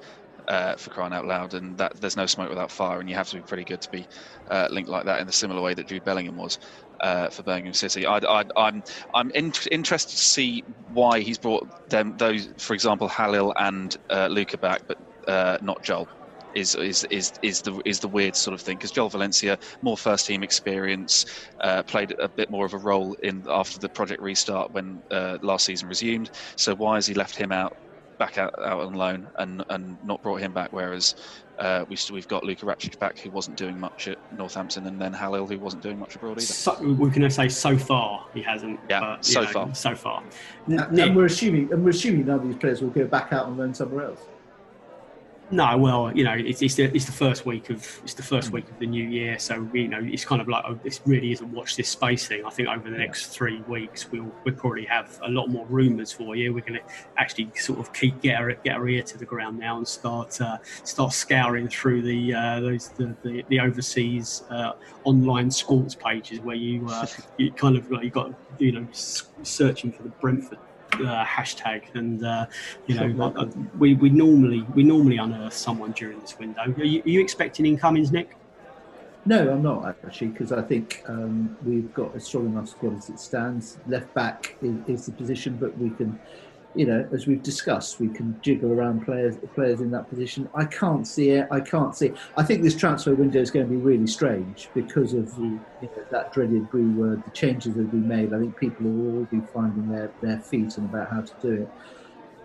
[0.47, 3.29] uh, for crying out loud, and that there's no smoke without fire, and you have
[3.29, 4.07] to be pretty good to be
[4.49, 6.59] uh, linked like that in the similar way that Jude Bellingham was
[7.01, 8.05] uh, for Birmingham City.
[8.05, 8.83] I, I, I'm
[9.13, 14.27] I'm in, interested to see why he's brought them those, for example, Halil and uh,
[14.27, 14.97] Luka back, but
[15.27, 16.07] uh, not Joel.
[16.53, 19.95] Is, is is is the is the weird sort of thing because Joel Valencia more
[19.95, 21.25] first team experience
[21.61, 25.37] uh, played a bit more of a role in after the project restart when uh,
[25.41, 26.29] last season resumed.
[26.57, 27.77] So why has he left him out
[28.19, 30.73] back out, out on loan and and not brought him back?
[30.73, 31.15] Whereas
[31.61, 34.99] uh, we still, we've got Luka Racic back who wasn't doing much at Northampton, and
[34.99, 36.41] then Halil who wasn't doing much abroad either.
[36.41, 38.79] So, we can say so far he hasn't.
[38.89, 39.75] Yeah, but, so know, far.
[39.75, 40.23] So far.
[40.65, 41.07] And, Nick?
[41.07, 43.57] and we're assuming, and we're assuming none of these players will go back out and
[43.57, 44.21] learn somewhere else.
[45.53, 48.35] No, well, you know, it's, it's the it's the first week of it's the Hmm.
[48.35, 51.01] first week of the new year, so you know, it's kind of like oh, this
[51.05, 52.45] really isn't watch this space thing.
[52.45, 56.13] I think over the next three weeks, we'll we'll probably have a lot more rumours
[56.13, 56.53] for you.
[56.53, 59.59] We're going to actually sort of keep get our get our ear to the ground
[59.59, 64.73] now and start uh, start scouring through the uh, those the, the, the overseas uh,
[65.03, 67.05] online sports pages where you uh,
[67.37, 70.59] you kind of like you got you know searching for the Brentford
[70.95, 72.45] uh, hashtag, and uh,
[72.87, 73.45] you know uh,
[73.77, 76.61] we, we normally we normally unearth someone during this window.
[76.61, 78.35] Are you, are you expecting incomings, Nick?
[79.23, 83.09] No, I'm not actually, because I think um, we've got a strong enough squad as
[83.09, 83.77] it stands.
[83.85, 86.19] Left back is, is the position, but we can,
[86.73, 90.49] you know, as we've discussed, we can jiggle around players players in that position.
[90.55, 91.47] I can't see it.
[91.51, 92.07] I can't see.
[92.07, 92.17] It.
[92.37, 95.89] I think this transfer window is going to be really strange because of you know,
[96.11, 98.33] that dreaded B word, the changes that have been made.
[98.33, 101.63] I think people will all be finding their, their feet and about how to do
[101.63, 101.69] it.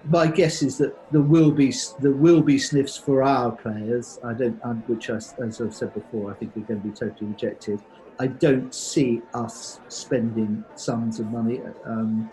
[0.09, 4.19] My guess is that there will be there will be sniffs for our players.
[4.25, 6.95] I don't, um, which I, as I've said before, I think are going to be
[6.95, 7.81] totally rejected.
[8.19, 11.61] I don't see us spending sums of money.
[11.85, 12.31] Um,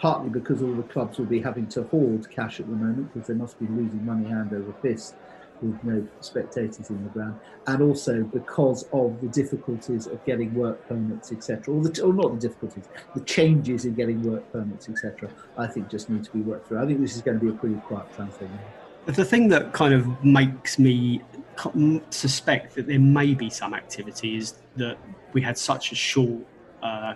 [0.00, 3.28] partly because all the clubs will be having to hoard cash at the moment because
[3.28, 5.14] they must be losing money hand over fist
[5.60, 10.88] with no spectators in the ground, and also because of the difficulties of getting work
[10.88, 12.84] permits, etc., or, or not the difficulties,
[13.14, 15.30] the changes in getting work permits, etc.
[15.58, 16.82] I think just need to be worked through.
[16.82, 18.48] I think this is going to be a pretty quiet transfer.
[19.04, 21.22] The thing that kind of makes me
[22.08, 24.96] suspect that there may be some activity is that
[25.34, 26.40] we had such a short
[26.82, 27.14] uh,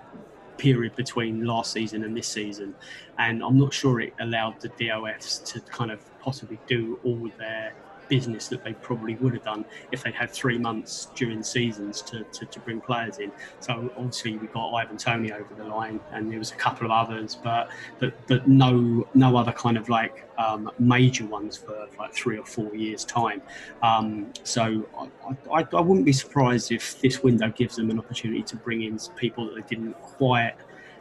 [0.65, 2.75] period between last season and this season,
[3.19, 7.75] and I'm not sure it allowed the DOFs to kind of possibly do all their
[8.09, 12.25] business that they probably would have done if they'd had three months during seasons to,
[12.25, 13.31] to, to bring players in.
[13.61, 16.93] So obviously we got Ivan Toney over the line, and there was a couple of
[16.93, 22.13] others, but but but no no other kind of like um, major ones for like
[22.13, 23.43] three or four years time.
[23.83, 28.43] Um, so I, I, I wouldn't be surprised if this window gives them an opportunity
[28.43, 30.55] to bring in people that they didn't quite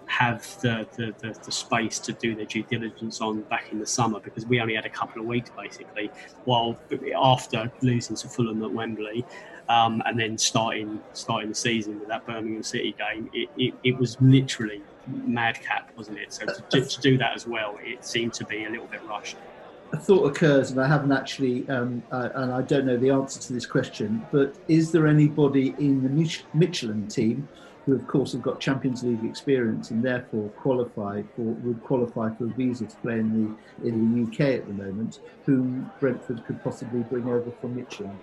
[0.08, 3.86] have the, the, the, the, space to do their due diligence on back in the
[3.86, 6.10] summer because we only had a couple of weeks basically
[6.45, 6.78] while
[7.22, 9.26] after losing to Fulham at Wembley
[9.70, 13.97] um, and then starting starting the season with that Birmingham City game it, it, it
[13.97, 16.34] was literally madcap wasn't it?
[16.34, 19.38] So to, to, do that as well it seemed to be a little bit rushed.
[19.93, 23.39] A thought occurs, and I haven't actually, um, uh, and I don't know the answer
[23.39, 27.47] to this question, but is there anybody in the Mich- Michelin team
[27.86, 32.46] who of course have got Champions League experience and therefore qualify for would qualify for
[32.46, 36.64] a visa to play in the in the UK at the moment, whom Brentford could
[36.64, 38.16] possibly bring over from Midtjylland.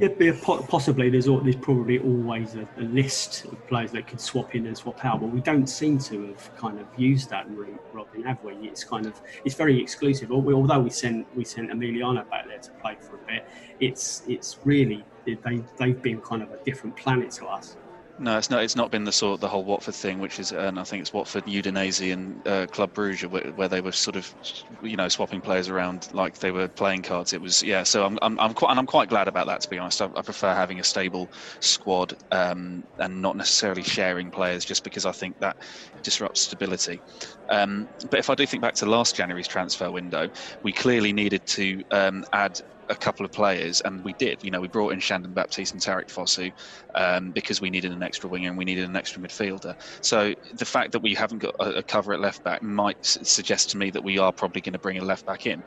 [0.00, 0.32] Yeah,
[0.68, 1.10] possibly.
[1.10, 5.04] There's there's probably always a, a, list of players that could swap in and swap
[5.04, 8.54] out, but we don't seem to have kind of used that route, Robin, have we?
[8.68, 10.30] It's kind of it's very exclusive.
[10.30, 13.48] Although we sent we sent Emiliano back there to play for a bit,
[13.80, 17.76] it's it's really they they've been kind of a different planet to us.
[18.20, 18.64] No, it's not.
[18.64, 21.12] It's not been the sort the whole Watford thing, which is, and I think it's
[21.12, 24.34] Watford, Udinese, and uh, Club Brugge, where, where, they were sort of,
[24.82, 27.32] you know, swapping players around like they were playing cards.
[27.32, 27.84] It was, yeah.
[27.84, 29.60] So I'm, I'm, I'm quite, and I'm quite glad about that.
[29.62, 34.32] To be honest, I, I prefer having a stable squad um, and not necessarily sharing
[34.32, 35.56] players, just because I think that
[36.02, 37.02] disrupts stability.
[37.50, 40.28] Um, but if I do think back to last January's transfer window,
[40.64, 42.58] we clearly needed to um, add
[42.88, 44.42] a couple of players, and we did.
[44.42, 46.52] You know, we brought in Shandon Baptiste and Tariqe Fosu
[46.94, 49.74] um, because we needed an extra winger and we needed an extra midfielder.
[50.02, 53.70] So the fact that we haven't got a, a cover at left back might suggest
[53.70, 55.62] to me that we are probably going to bring a left back in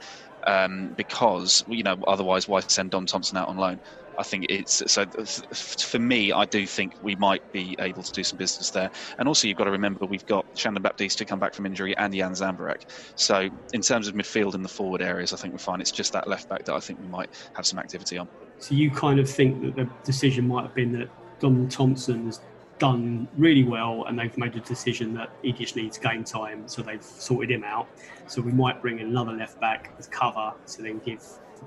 [0.47, 3.79] um, because you know otherwise why send Dom Thompson out on loan?
[4.17, 6.31] I think it's so for me.
[6.31, 8.91] I do think we might be able to do some business there.
[9.17, 11.95] And also, you've got to remember we've got Shandon Baptiste to come back from injury
[11.97, 12.83] and Jan Zamburek.
[13.15, 15.81] So in terms of midfield and the forward areas, I think we're fine.
[15.81, 18.27] It's just that left back that I think we might have some activity on.
[18.59, 21.09] So you kind of think that the decision might have been that
[21.39, 22.39] Dom Thompson has
[22.77, 26.81] done really well and they've made a decision that he just needs game time, so
[26.81, 27.87] they've sorted him out.
[28.27, 31.23] So we might bring another left back as cover to then give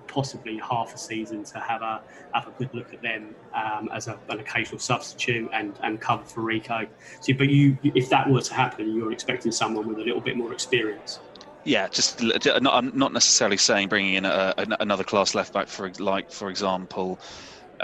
[0.07, 2.03] possibly half a season to have a
[2.35, 6.25] have a good look at them um, as a, an occasional substitute and, and cover
[6.25, 6.87] for Rico.
[7.21, 10.37] So, but you, if that were to happen, you're expecting someone with a little bit
[10.37, 11.21] more experience.
[11.65, 16.31] Yeah, just not, not necessarily saying bringing in a, another class left back for like
[16.31, 17.19] for example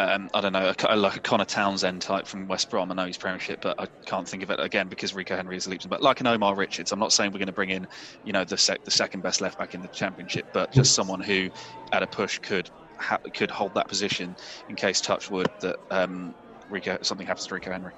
[0.01, 2.91] um, I don't know, a, like a Conor Townsend type from West Brom.
[2.91, 5.67] I know he's Premiership, but I can't think of it again because Rico Henry is
[5.67, 5.85] a leaps.
[5.85, 7.87] But like an Omar Richards, I'm not saying we're going to bring in,
[8.25, 11.21] you know, the sec- the second best left back in the Championship, but just someone
[11.21, 11.51] who,
[11.93, 14.35] at a push, could ha- could hold that position
[14.69, 16.35] in case Touchwood that um,
[16.71, 17.93] Rico something happens to Rico Henry.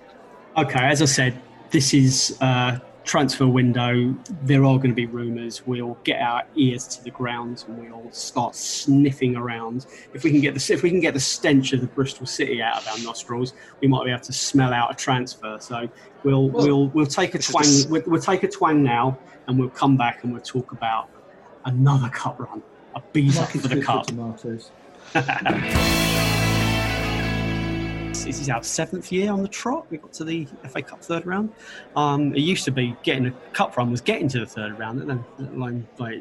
[0.56, 1.40] Okay, as I said,
[1.70, 5.66] this is uh, transfer window, there are going to be rumours.
[5.66, 9.86] We'll get our ears to the ground and we'll start sniffing around.
[10.14, 12.62] If we can get the if we can get the stench of the Bristol City
[12.62, 15.58] out of our nostrils, we might be able to smell out a transfer.
[15.60, 15.88] So
[16.22, 17.66] we'll well, we'll we'll take a twang.
[17.88, 21.08] We'll, we'll, take a twang now, and we'll come back and we'll talk about
[21.64, 22.62] another cup run,
[22.94, 24.06] a beat for the cup.
[24.06, 24.70] Tomatoes.
[28.24, 29.86] this is our seventh year on the trot.
[29.90, 31.52] We got to the FA Cup third round.
[31.96, 35.00] Um, it used to be getting a cup run was getting to the third round,
[35.00, 35.74] and then like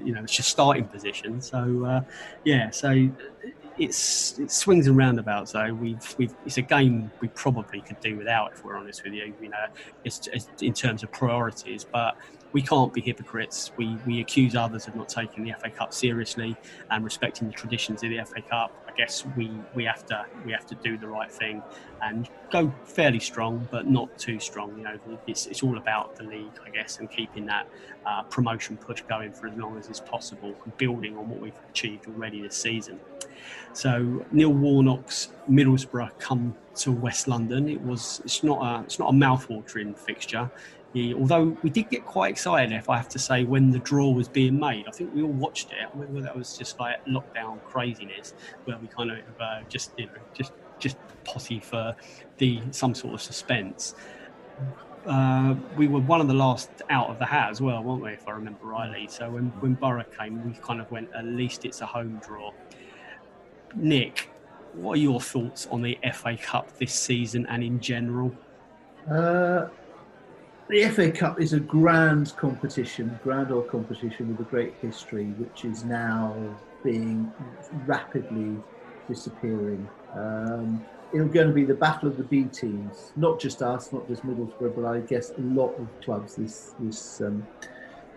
[0.06, 1.42] you know it's just starting position.
[1.42, 2.02] So uh,
[2.44, 3.10] yeah, so
[3.78, 5.74] it's it swings and roundabouts though.
[5.74, 9.34] We've we've it's a game we probably could do without if we're honest with you.
[9.42, 9.66] You know,
[10.04, 12.18] it's, it's in terms of priorities, but
[12.54, 13.72] we can't be hypocrites.
[13.78, 16.56] We we accuse others of not taking the FA Cup seriously
[16.90, 18.81] and respecting the traditions of the FA Cup.
[18.92, 21.62] I guess we, we have to we have to do the right thing
[22.02, 24.78] and go fairly strong, but not too strong.
[24.78, 27.68] You know, it's, it's all about the league, I guess, and keeping that
[28.06, 31.60] uh, promotion push going for as long as is possible, and building on what we've
[31.70, 33.00] achieved already this season.
[33.74, 37.70] So Neil Warnock's Middlesbrough come to West London.
[37.70, 40.50] It was it's not a it's not a mouthwatering fixture.
[40.96, 44.28] Although we did get quite excited, if I have to say, when the draw was
[44.28, 44.86] being made.
[44.88, 45.78] I think we all watched it.
[45.94, 48.34] Remember that was just like lockdown craziness,
[48.66, 51.96] where we kind of uh, just you know just just potty for
[52.40, 53.96] the some sort of suspense.
[55.06, 58.12] Uh, we were one of the last out of the hat as well, weren't we?
[58.12, 59.08] If I remember rightly.
[59.10, 62.52] So when when Boro came, we kind of went at least it's a home draw.
[63.76, 64.30] Nick,
[64.74, 68.36] what are your thoughts on the FA Cup this season and in general?
[69.10, 69.68] Uh,
[70.72, 75.66] the FA Cup is a grand competition, grand old competition with a great history, which
[75.66, 76.34] is now
[76.82, 77.30] being
[77.86, 78.56] rapidly
[79.06, 79.86] disappearing.
[80.16, 84.08] Um, it's going to be the battle of the B teams, not just us, not
[84.08, 87.46] just Middlesbrough, but I guess a lot of clubs this this um,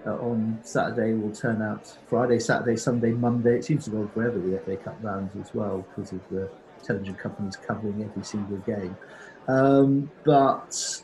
[0.07, 1.99] uh, on Saturday will turn out.
[2.07, 3.59] Friday, Saturday, Sunday, Monday.
[3.59, 6.49] It seems to go forever the FA Cup rounds as well because of the
[6.85, 8.97] television companies covering every single game.
[9.49, 11.03] Um, but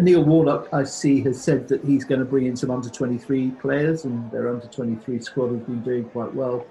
[0.00, 3.50] Neil Warnock, I see, has said that he's going to bring in some under 23
[3.52, 6.66] players, and their under 23 squad has been doing quite well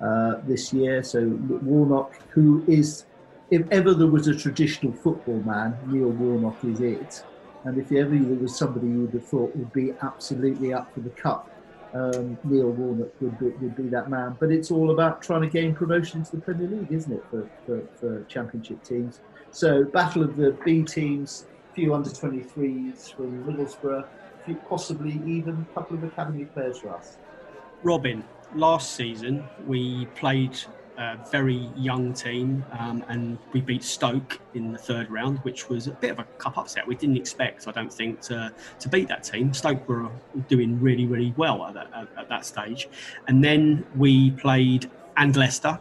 [0.00, 1.02] uh, this year.
[1.02, 3.04] So Warnock, who is,
[3.50, 7.24] if ever there was a traditional football man, Neil Warnock is it.
[7.64, 11.00] And if ever there was somebody you would have thought would be absolutely up for
[11.00, 11.50] the cup,
[11.94, 14.36] um, Neil Warnock would be, would be that man.
[14.40, 17.48] But it's all about trying to gain promotion to the Premier League, isn't it, for,
[17.66, 19.20] for, for Championship teams?
[19.50, 21.44] So, battle of the B teams,
[21.74, 24.06] few under 23s from Middlesbrough,
[24.44, 27.16] few, possibly even a couple of academy players for us.
[27.82, 30.58] Robin, last season we played
[30.98, 35.86] a very young team um, and we beat Stoke in the third round, which was
[35.86, 36.86] a bit of a cup upset.
[36.86, 39.54] We didn't expect, I don't think, to, to beat that team.
[39.54, 40.10] Stoke were
[40.48, 42.88] doing really, really well at that, at, at that stage.
[43.26, 45.78] And then we played and Leicester,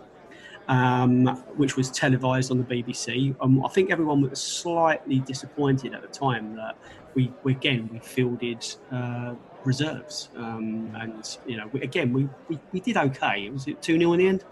[0.72, 3.36] um, which was televised on the BBC.
[3.42, 6.78] Um, I think everyone was slightly disappointed at the time that
[7.14, 12.58] we, we again we fielded uh, reserves, um, and you know we, again we, we,
[12.72, 13.50] we did okay.
[13.50, 14.46] Was it two 0 in the end?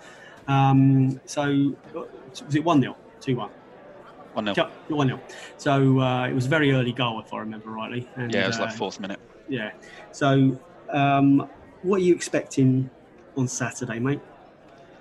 [0.49, 3.49] Um, so was it one 0 two one?
[4.34, 5.20] One 0 One 0
[5.57, 8.07] So uh, it was a very early goal, if I remember rightly.
[8.15, 9.20] And, yeah, it was like uh, fourth minute.
[9.47, 9.72] Yeah.
[10.11, 10.59] So
[10.89, 11.49] um,
[11.82, 12.89] what are you expecting
[13.38, 14.20] on Saturday, mate?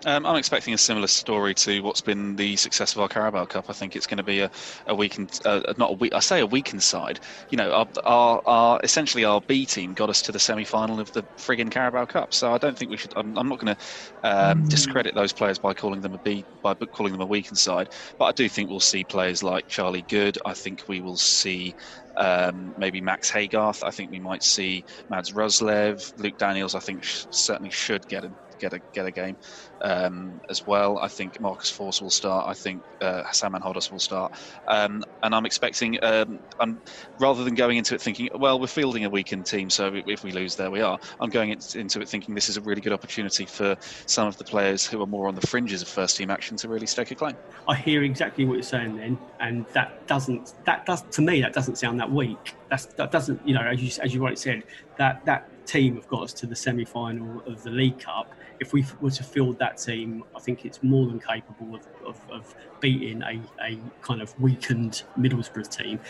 [0.07, 3.65] Um, I'm expecting a similar story to what's been the success of our Carabao Cup.
[3.69, 4.51] I think it's going to be a,
[4.87, 6.15] a weakened, uh, not a weak.
[6.15, 7.19] I say a weakened side.
[7.51, 11.11] You know, our, our, our essentially our B team got us to the semi-final of
[11.11, 12.33] the frigging Carabao Cup.
[12.33, 13.13] So I don't think we should.
[13.17, 14.69] I'm, I'm not going to um, Hmm.
[14.69, 17.89] discredit those players by calling them a B by calling them a weakened side.
[18.19, 20.39] But I do think we'll see players like Charlie Goode.
[20.47, 21.75] I think we will see
[22.17, 23.83] um, maybe Max Haygarth.
[23.83, 26.77] I think we might see Mads Roerslev, Luke Daniels.
[26.77, 29.37] I think sh- certainly should get a get a get a game
[29.81, 30.99] um, as well.
[30.99, 32.47] I think Marcus Forss will start.
[32.49, 34.33] I think uh, Saman Ghoddos will start,
[34.67, 36.03] um, and I'm expecting.
[36.03, 36.81] Um, I'm
[37.19, 40.33] rather than going into it thinking, well, we're fielding a weakened team, so if we
[40.33, 40.99] lose, there we are.
[41.21, 44.45] I'm going into it thinking this is a really good opportunity for some of the
[44.45, 47.15] players who are more on the fringes of first team action to really stake a
[47.15, 47.37] claim.
[47.67, 51.53] I hear exactly what you're saying then, and that doesn't that does to me that
[51.53, 52.55] doesn't sound that weak.
[52.69, 54.63] That's that doesn't you know as you as you rightly said
[54.97, 58.33] that that team have got us to the semi final of the League Cup.
[58.61, 62.21] If we were to field that team, I think it's more than capable of, of,
[62.31, 66.01] of beating a, a kind of weakened Middlesbrough team.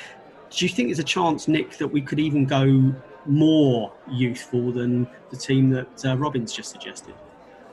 [0.51, 2.95] Do you think there's a chance, Nick, that we could even go
[3.27, 7.15] more youthful than the team that uh, Robin's just suggested?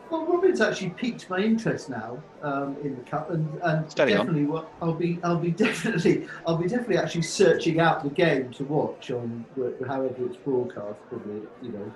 [0.09, 4.45] Well, Robin's actually piqued my interest now um, in the cup, and, and Steady definitely
[4.45, 8.63] what I'll be, I'll be definitely, I'll be definitely actually searching out the game to
[8.65, 9.45] watch on
[9.88, 11.91] however it's broadcast, probably you know,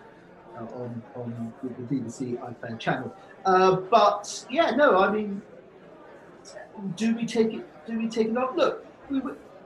[0.59, 3.15] uh, on on the BBC iPlayer channel.
[3.45, 5.41] Uh, but yeah, no, I mean,
[6.95, 7.87] do we take it?
[7.87, 8.55] Do we take it on?
[8.55, 9.21] Look, we,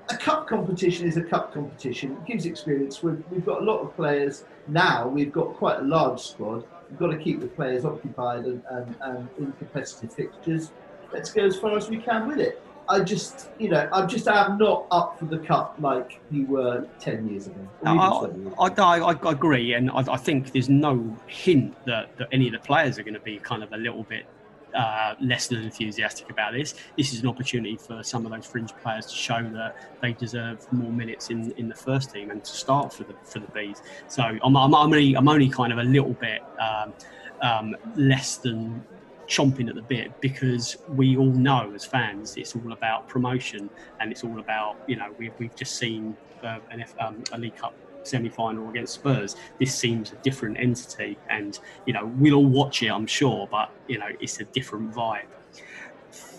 [0.09, 2.13] a cup competition is a cup competition.
[2.13, 3.01] It gives experience.
[3.01, 5.07] We've, we've got a lot of players now.
[5.07, 6.65] We've got quite a large squad.
[6.89, 10.71] We've got to keep the players occupied and, and, and in competitive fixtures.
[11.11, 12.61] Let's go as far as we can with it.
[12.89, 16.87] I just, you know, I'm just I'm not up for the cup like you were
[16.99, 17.67] ten years ago.
[17.81, 18.99] even I, 20 years I.
[18.99, 22.59] I, I agree, and I, I think there's no hint that, that any of the
[22.59, 24.25] players are going to be kind of a little bit
[24.73, 26.75] uh, less than enthusiastic about this.
[26.97, 30.71] This is an opportunity for some of those fringe players to show that they deserve
[30.73, 33.81] more minutes in, in the first team and to start for the for the bees.
[34.07, 36.93] So I'm, I'm, I'm only I'm only kind of a little bit um,
[37.41, 38.83] um, less than
[39.27, 43.69] chomping at the bit because we all know as fans it's all about promotion
[43.99, 47.37] and it's all about you know we've, we've just seen uh, an F, um, a
[47.37, 47.73] League Cup
[48.03, 52.89] semi-final against Spurs, this seems a different entity, and you know we'll all watch it,
[52.89, 55.27] I'm sure, but you know it's a different vibe.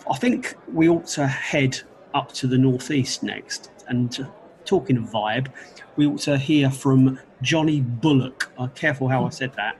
[0.09, 1.79] I think we ought to head
[2.13, 4.27] up to the northeast next, and
[4.63, 5.47] talking of vibe,
[5.95, 8.51] we ought to hear from Jonny Bullock.
[8.57, 9.77] Uh, careful how I said that.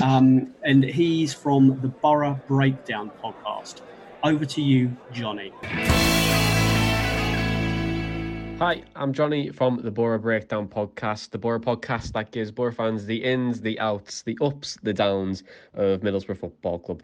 [0.00, 3.80] Um, and he's from the Boro Breakdown podcast.
[4.22, 5.52] Over to you, Jonny.
[8.60, 13.04] Hi, I'm Jonny from the Boro Breakdown podcast, the Boro podcast that gives Boro fans
[13.04, 15.42] the ins, the outs, the ups, the downs
[15.74, 17.02] of Middlesbrough Football Club.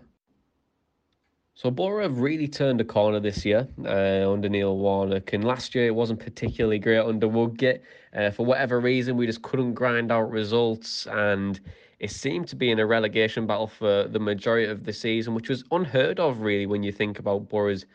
[1.56, 5.72] So Boro have really turned a corner this year uh, under Neil Warnock, and last
[5.72, 7.80] year it wasn't particularly great under Woodgate.
[8.12, 11.60] Uh, for whatever reason, we just couldn't grind out results, and
[12.00, 15.48] it seemed to be in a relegation battle for the majority of the season, which
[15.48, 17.86] was unheard of, really, when you think about Boro's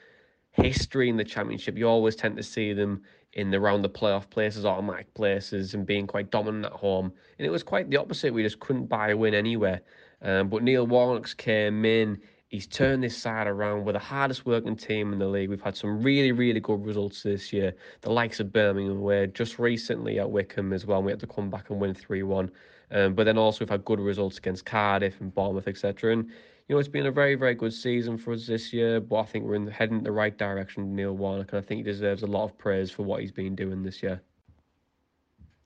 [0.53, 1.77] history in the Championship.
[1.77, 3.01] You always tend to see them
[3.33, 7.11] in the round the playoff places, automatic places, and being quite dominant at home.
[7.37, 8.33] And it was quite the opposite.
[8.33, 9.81] We just couldn't buy a win anywhere.
[10.21, 12.21] Um, but Neil Warnock's came in.
[12.49, 13.85] He's turned this side around.
[13.85, 15.51] We're the hardest working team in the league.
[15.51, 17.75] We've had some really, really good results this year.
[18.01, 21.51] The likes of Birmingham, where just recently at Wycombe as well, we had to come
[21.51, 22.51] back and win 3 1.
[22.91, 26.11] Um, but then also we've had good results against Cardiff and Bournemouth, etc.
[26.11, 26.25] And
[26.67, 29.23] you know, it's been a very, very good season for us this year, but I
[29.25, 32.23] think we're in heading in the right direction, Neil Warnock, and I think he deserves
[32.23, 34.21] a lot of praise for what he's been doing this year.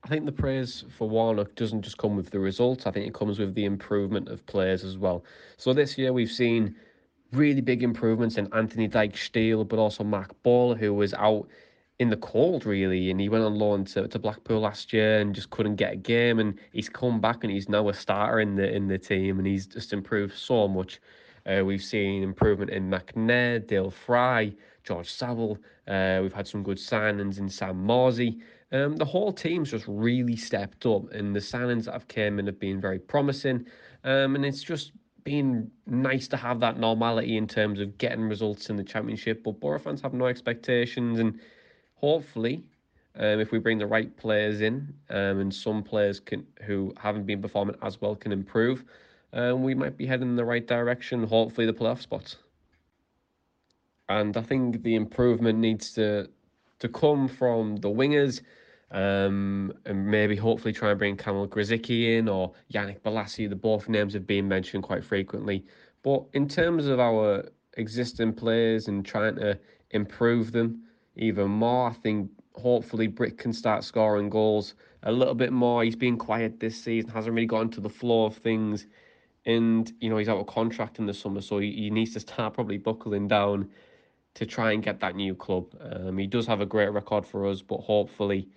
[0.03, 3.13] I think the praise for Warnock doesn't just come with the results, I think it
[3.13, 5.23] comes with the improvement of players as well.
[5.55, 6.75] So this year we've seen
[7.31, 11.47] really big improvements in Anthony Dijksteel, but also Marc Bola, who was out
[11.99, 15.33] in the cold really, and he went on loan to, to Blackpool last year and
[15.33, 18.55] just couldn't get a game, and he's come back and he's now a starter in
[18.55, 20.99] the in the team, and he's just improved so much.
[21.45, 25.57] Uh, we've seen improvement in McNair, Dael Fry, George Saville.
[25.87, 28.41] Uh, we've had some good signings in Sam Morsy.
[28.71, 32.45] Um, the whole team's just really stepped up, and the signings that have came in
[32.47, 33.65] have been very promising.
[34.03, 34.91] Um, and it's just
[35.23, 39.43] been nice to have that normality in terms of getting results in the championship.
[39.43, 41.39] But Boro fans have no expectations, and
[41.95, 42.63] hopefully,
[43.15, 47.25] um, if we bring the right players in, um, and some players can who haven't
[47.25, 48.83] been performing as well can improve,
[49.33, 51.23] um, we might be heading in the right direction.
[51.23, 52.37] Hopefully, the playoff spots.
[54.09, 56.29] And I think the improvement needs to
[56.79, 58.41] to come from the wingers.
[58.91, 63.49] Um, and maybe hopefully try and bring Kamil Grosicki in or Yannick Bolasie.
[63.49, 65.65] The both names have been mentioned quite frequently.
[66.03, 67.43] But in terms of our
[67.77, 69.57] existing players and trying to
[69.93, 70.83] improve them,
[71.15, 71.89] even more.
[71.89, 75.83] I think hopefully Britt can start scoring goals a little bit more.
[75.83, 78.87] He's been quiet this season, hasn't really gotten to the flow of things.
[79.45, 82.19] And, you know, he's out of contract in the summer, so he, he needs to
[82.19, 83.69] start probably buckling down
[84.35, 85.65] to try and get that new club.
[85.79, 88.47] Um, he does have a great record for us, but hopefully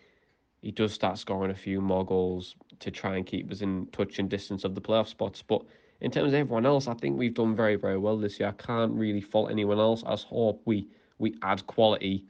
[0.62, 4.18] he does start scoring a few more goals to try and keep us in touch
[4.18, 5.42] and distance of the playoff spots.
[5.42, 5.62] But
[6.00, 8.48] in terms of everyone else, I think we've done very, very well this year.
[8.48, 10.02] I can't really fault anyone else.
[10.06, 10.88] I hope we,
[11.18, 12.24] we add quality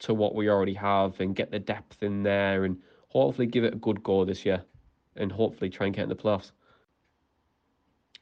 [0.00, 2.76] to what we already have and get the depth in there and
[3.08, 4.64] hopefully give it a good go this year
[5.16, 6.52] and hopefully try and get in the playoffs.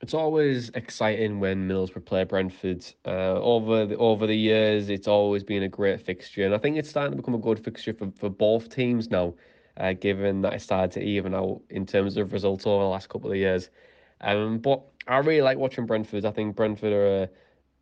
[0.01, 2.87] It's always exciting when Middlesbrough play Brentford.
[3.05, 6.79] Uh, over the over the years, it's always been a great fixture, and I think
[6.79, 9.35] it's starting to become a good fixture for, for both teams now.
[9.77, 13.09] Uh, given that it started to even out in terms of results over the last
[13.09, 13.71] couple of years,
[14.21, 16.25] um, but I really like watching Brentford.
[16.25, 17.29] I think Brentford are a,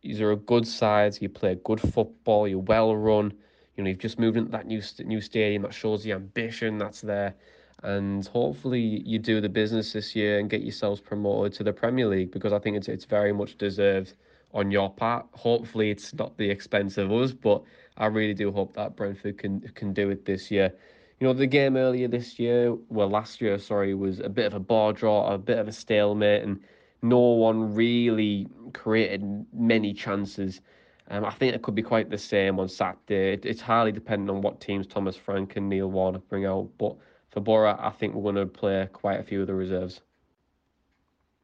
[0.01, 1.17] these are a good side.
[1.21, 2.47] You play good football.
[2.47, 3.33] You're well run.
[3.75, 7.01] You know, you've just moved into that new new stadium that shows the ambition that's
[7.01, 7.35] there,
[7.83, 12.07] and hopefully you do the business this year and get yourselves promoted to the Premier
[12.07, 14.13] League because I think it's it's very much deserved
[14.53, 15.25] on your part.
[15.33, 17.63] Hopefully it's not the expense of us, but
[17.97, 20.73] I really do hope that Brentford can can do it this year.
[21.19, 24.53] You know, the game earlier this year, well, last year, sorry, was a bit of
[24.53, 26.61] a ball draw, a bit of a stalemate, and
[27.01, 30.61] no one really created many chances.
[31.09, 33.33] Um, I think it could be quite the same on Saturday.
[33.33, 36.69] It, it's highly dependent on what teams Thomas Frank and Neil Warnock bring out.
[36.77, 36.95] But
[37.29, 40.01] for Boro, I think we're going to play quite a few of the reserves.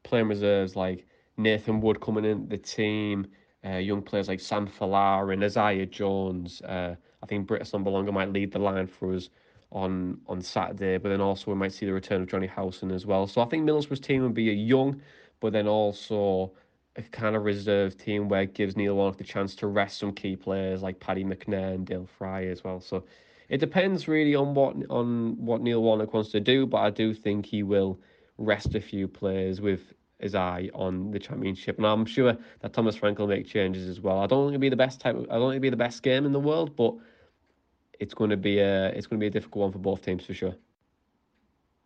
[0.04, 1.06] Playing reserves like
[1.38, 3.28] Nathan Wood coming in the team,
[3.66, 6.62] uh, young players like Sam Folarin and Isaiah Jones.
[6.62, 9.30] Uh, I think Britt Assombalonga might lead the line for us
[9.72, 13.06] on on Saturday, but then also we might see the return of Jonny Howson as
[13.06, 13.28] well.
[13.28, 15.02] So I think Middlesbrough's team will be a young,
[15.40, 16.52] but then also
[16.96, 20.14] a kind of reserve team where it gives Neil Warnock the chance to rest some
[20.14, 22.80] key players like Paddy McNair and Dael Fry as well.
[22.80, 23.04] So
[23.50, 27.14] it depends really on what on what Neil Warnock wants to do, but I do
[27.14, 28.00] think he will
[28.38, 32.96] rest a few players with his eye on the championship, and I'm sure that Thomas
[32.96, 34.20] Frank will make changes as well.
[34.20, 35.16] I don't think it'll be the best type.
[35.16, 36.96] Of, I don't think it'll be the best game in the world, but
[38.00, 40.34] it's going to be a it's to be a difficult one for both teams for
[40.34, 40.56] sure.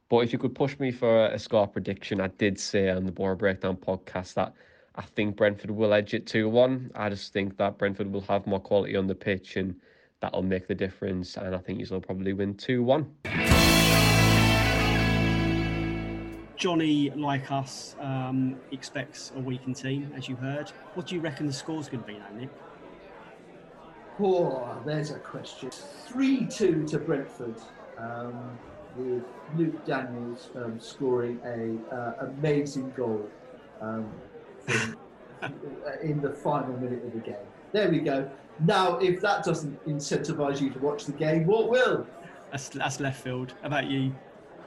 [0.09, 3.11] But if you could push me for a score prediction, I did say on the
[3.11, 4.53] Boro Breakdown podcast that
[4.95, 6.91] I think Brentford will edge it 2 1.
[6.95, 9.75] I just think that Brentford will have more quality on the pitch and
[10.21, 11.37] that'll make the difference.
[11.37, 13.15] And I think you'll probably win 2 1.
[16.55, 20.69] Jonny, like us, um, expects a weakened team, as you heard.
[20.93, 22.49] What do you reckon the score's going to be now, Nick?
[24.19, 25.71] Oh, there's a question.
[25.71, 27.55] 3 2 to Brentford,
[27.97, 28.59] um,
[28.97, 29.23] with
[29.55, 33.25] Luke Daniels um, scoring a uh, amazing goal
[33.79, 34.11] um,
[34.67, 34.97] from,
[36.03, 37.35] in the final minute of the game.
[37.71, 38.29] There we go.
[38.65, 42.05] Now, if that doesn't incentivise you to watch the game, what will?
[42.51, 43.53] That's, that's left field.
[43.61, 44.13] How about you,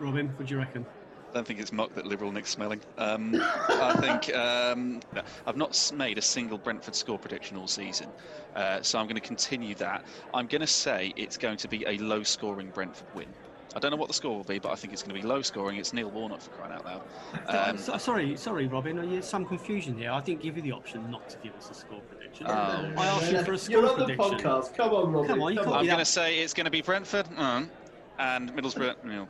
[0.00, 0.28] Robin?
[0.28, 0.86] What do you reckon?
[1.30, 2.80] I don't think it's muck that Liberal Nick's smelling.
[2.98, 5.00] Um, I think um,
[5.46, 8.08] I've not made a single Brentford score prediction all season,
[8.54, 10.04] uh, so I'm going to continue that.
[10.34, 13.28] I'm going to say it's going to be a low-scoring Brentford win.
[13.74, 15.26] I don't know what the score will be, but I think it's going to be
[15.26, 15.78] low-scoring.
[15.78, 17.02] It's Neil Warnock for crying out loud.
[17.48, 18.96] Um, sorry, sorry, Robin.
[19.10, 20.10] There's some confusion here.
[20.10, 22.21] I didn't give you the option not to give us a score prediction.
[22.40, 22.44] Oh.
[22.46, 24.38] I asked you for a score You're on the prediction.
[24.38, 24.74] podcast.
[24.76, 25.28] Come on, Robin.
[25.28, 27.26] Come on, you Come can't I'm be going to say it's going to be Brentford
[27.26, 27.68] mm,
[28.18, 29.04] and Middlesbrough.
[29.04, 29.28] nil.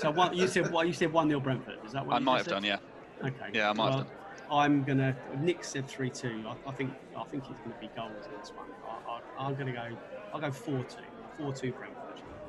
[0.00, 1.78] So one, you said well, you said one 0 Brentford.
[1.86, 2.50] Is that what I you might have said?
[2.50, 2.78] done, yeah.
[3.24, 3.50] Okay.
[3.54, 4.06] Yeah, I might have
[4.50, 5.16] well, I'm gonna.
[5.38, 6.44] Nick said three two.
[6.46, 8.66] I, I think I think it's gonna be goals in this one.
[8.86, 9.96] I, I, I'm gonna go.
[10.34, 10.96] I'll go four two.
[11.38, 12.01] Four two Brentford.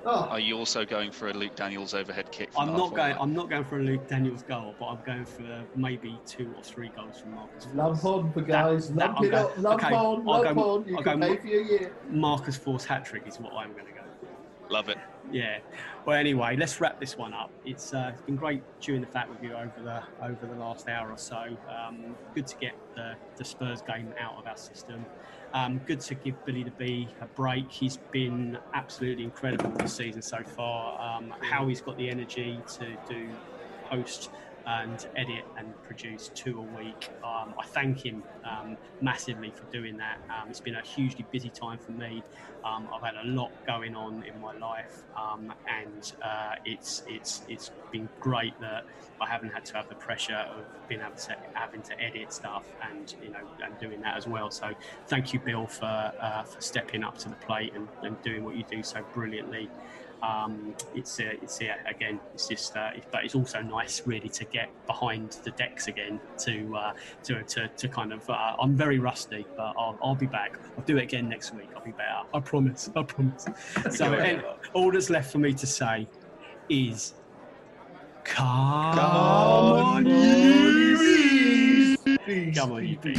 [0.05, 2.49] Oh, Are you also going for a Luke Daniels overhead kick?
[2.57, 3.11] I'm not going.
[3.13, 3.17] line?
[3.19, 6.63] I'm not going for a Luke Daniels goal, but I'm going for maybe two or
[6.63, 7.67] three goals from Marcus.
[7.73, 8.05] lump Forss.
[8.25, 8.89] on for guys.
[8.89, 9.57] that lump I'll it up.
[9.57, 10.27] Lump okay, on.
[10.27, 10.87] I'll go- on.
[10.87, 11.93] You I'll can go- pay for your year.
[12.09, 14.73] Marcus Forss hat trick is what I'm going to go for.
[14.73, 14.97] Love it.
[15.31, 15.59] Yeah.
[16.05, 17.49] Well, anyway, let's wrap this one up.
[17.65, 20.89] It's, uh, it's been great chewing the fat with you over the over the last
[20.89, 21.57] hour or so.
[21.69, 25.05] Um, good to get the, the Spurs game out of our system.
[25.53, 27.71] Um, good to give Billy the Bee a break.
[27.71, 30.99] He's been absolutely incredible this season so far.
[30.99, 33.29] Um, how he's got the energy to do
[33.89, 34.29] post
[34.65, 37.09] and edit and produce two a week.
[37.23, 40.17] Um, I thank him um, massively for doing that.
[40.29, 42.23] Um, it's been a hugely busy time for me.
[42.63, 47.41] Um, I've had a lot going on in my life, um, and uh, it's it's
[47.49, 48.85] it's been great that
[49.19, 52.63] I haven't had to have the pressure of being able to having to edit stuff
[52.89, 54.49] and you know and doing that as well.
[54.49, 54.71] So
[55.07, 58.55] thank you, Bill, for uh, for stepping up to the plate and, and doing what
[58.55, 59.69] you do so brilliantly.
[60.23, 64.29] Um, it's uh, it's yeah, again, it's just, uh, it's, but it's also nice really
[64.29, 66.93] to get behind the decks again to uh,
[67.23, 68.29] to, to to kind of.
[68.29, 70.57] Uh, I'm very rusty, but I'll, I'll be back.
[70.77, 71.69] I'll do it again next week.
[71.75, 72.21] I'll be better.
[72.33, 72.89] I promise.
[72.95, 73.45] I promise.
[73.91, 74.43] so and
[74.73, 76.07] all that's left for me to say
[76.69, 77.15] is,
[78.23, 82.57] come, on, you bees.
[82.57, 83.17] Come on, you bees.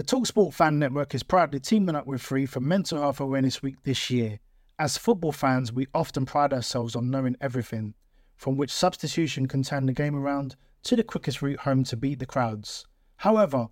[0.00, 3.82] The Talksport Fan Network is proudly teaming up with Free for Mental Health Awareness Week
[3.82, 4.38] this year.
[4.78, 7.92] As football fans, we often pride ourselves on knowing everything,
[8.34, 12.18] from which substitution can turn the game around to the quickest route home to beat
[12.18, 12.86] the crowds.
[13.16, 13.66] However,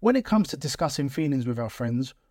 [0.00, 2.12] when it comes to discussing feelings with our friends,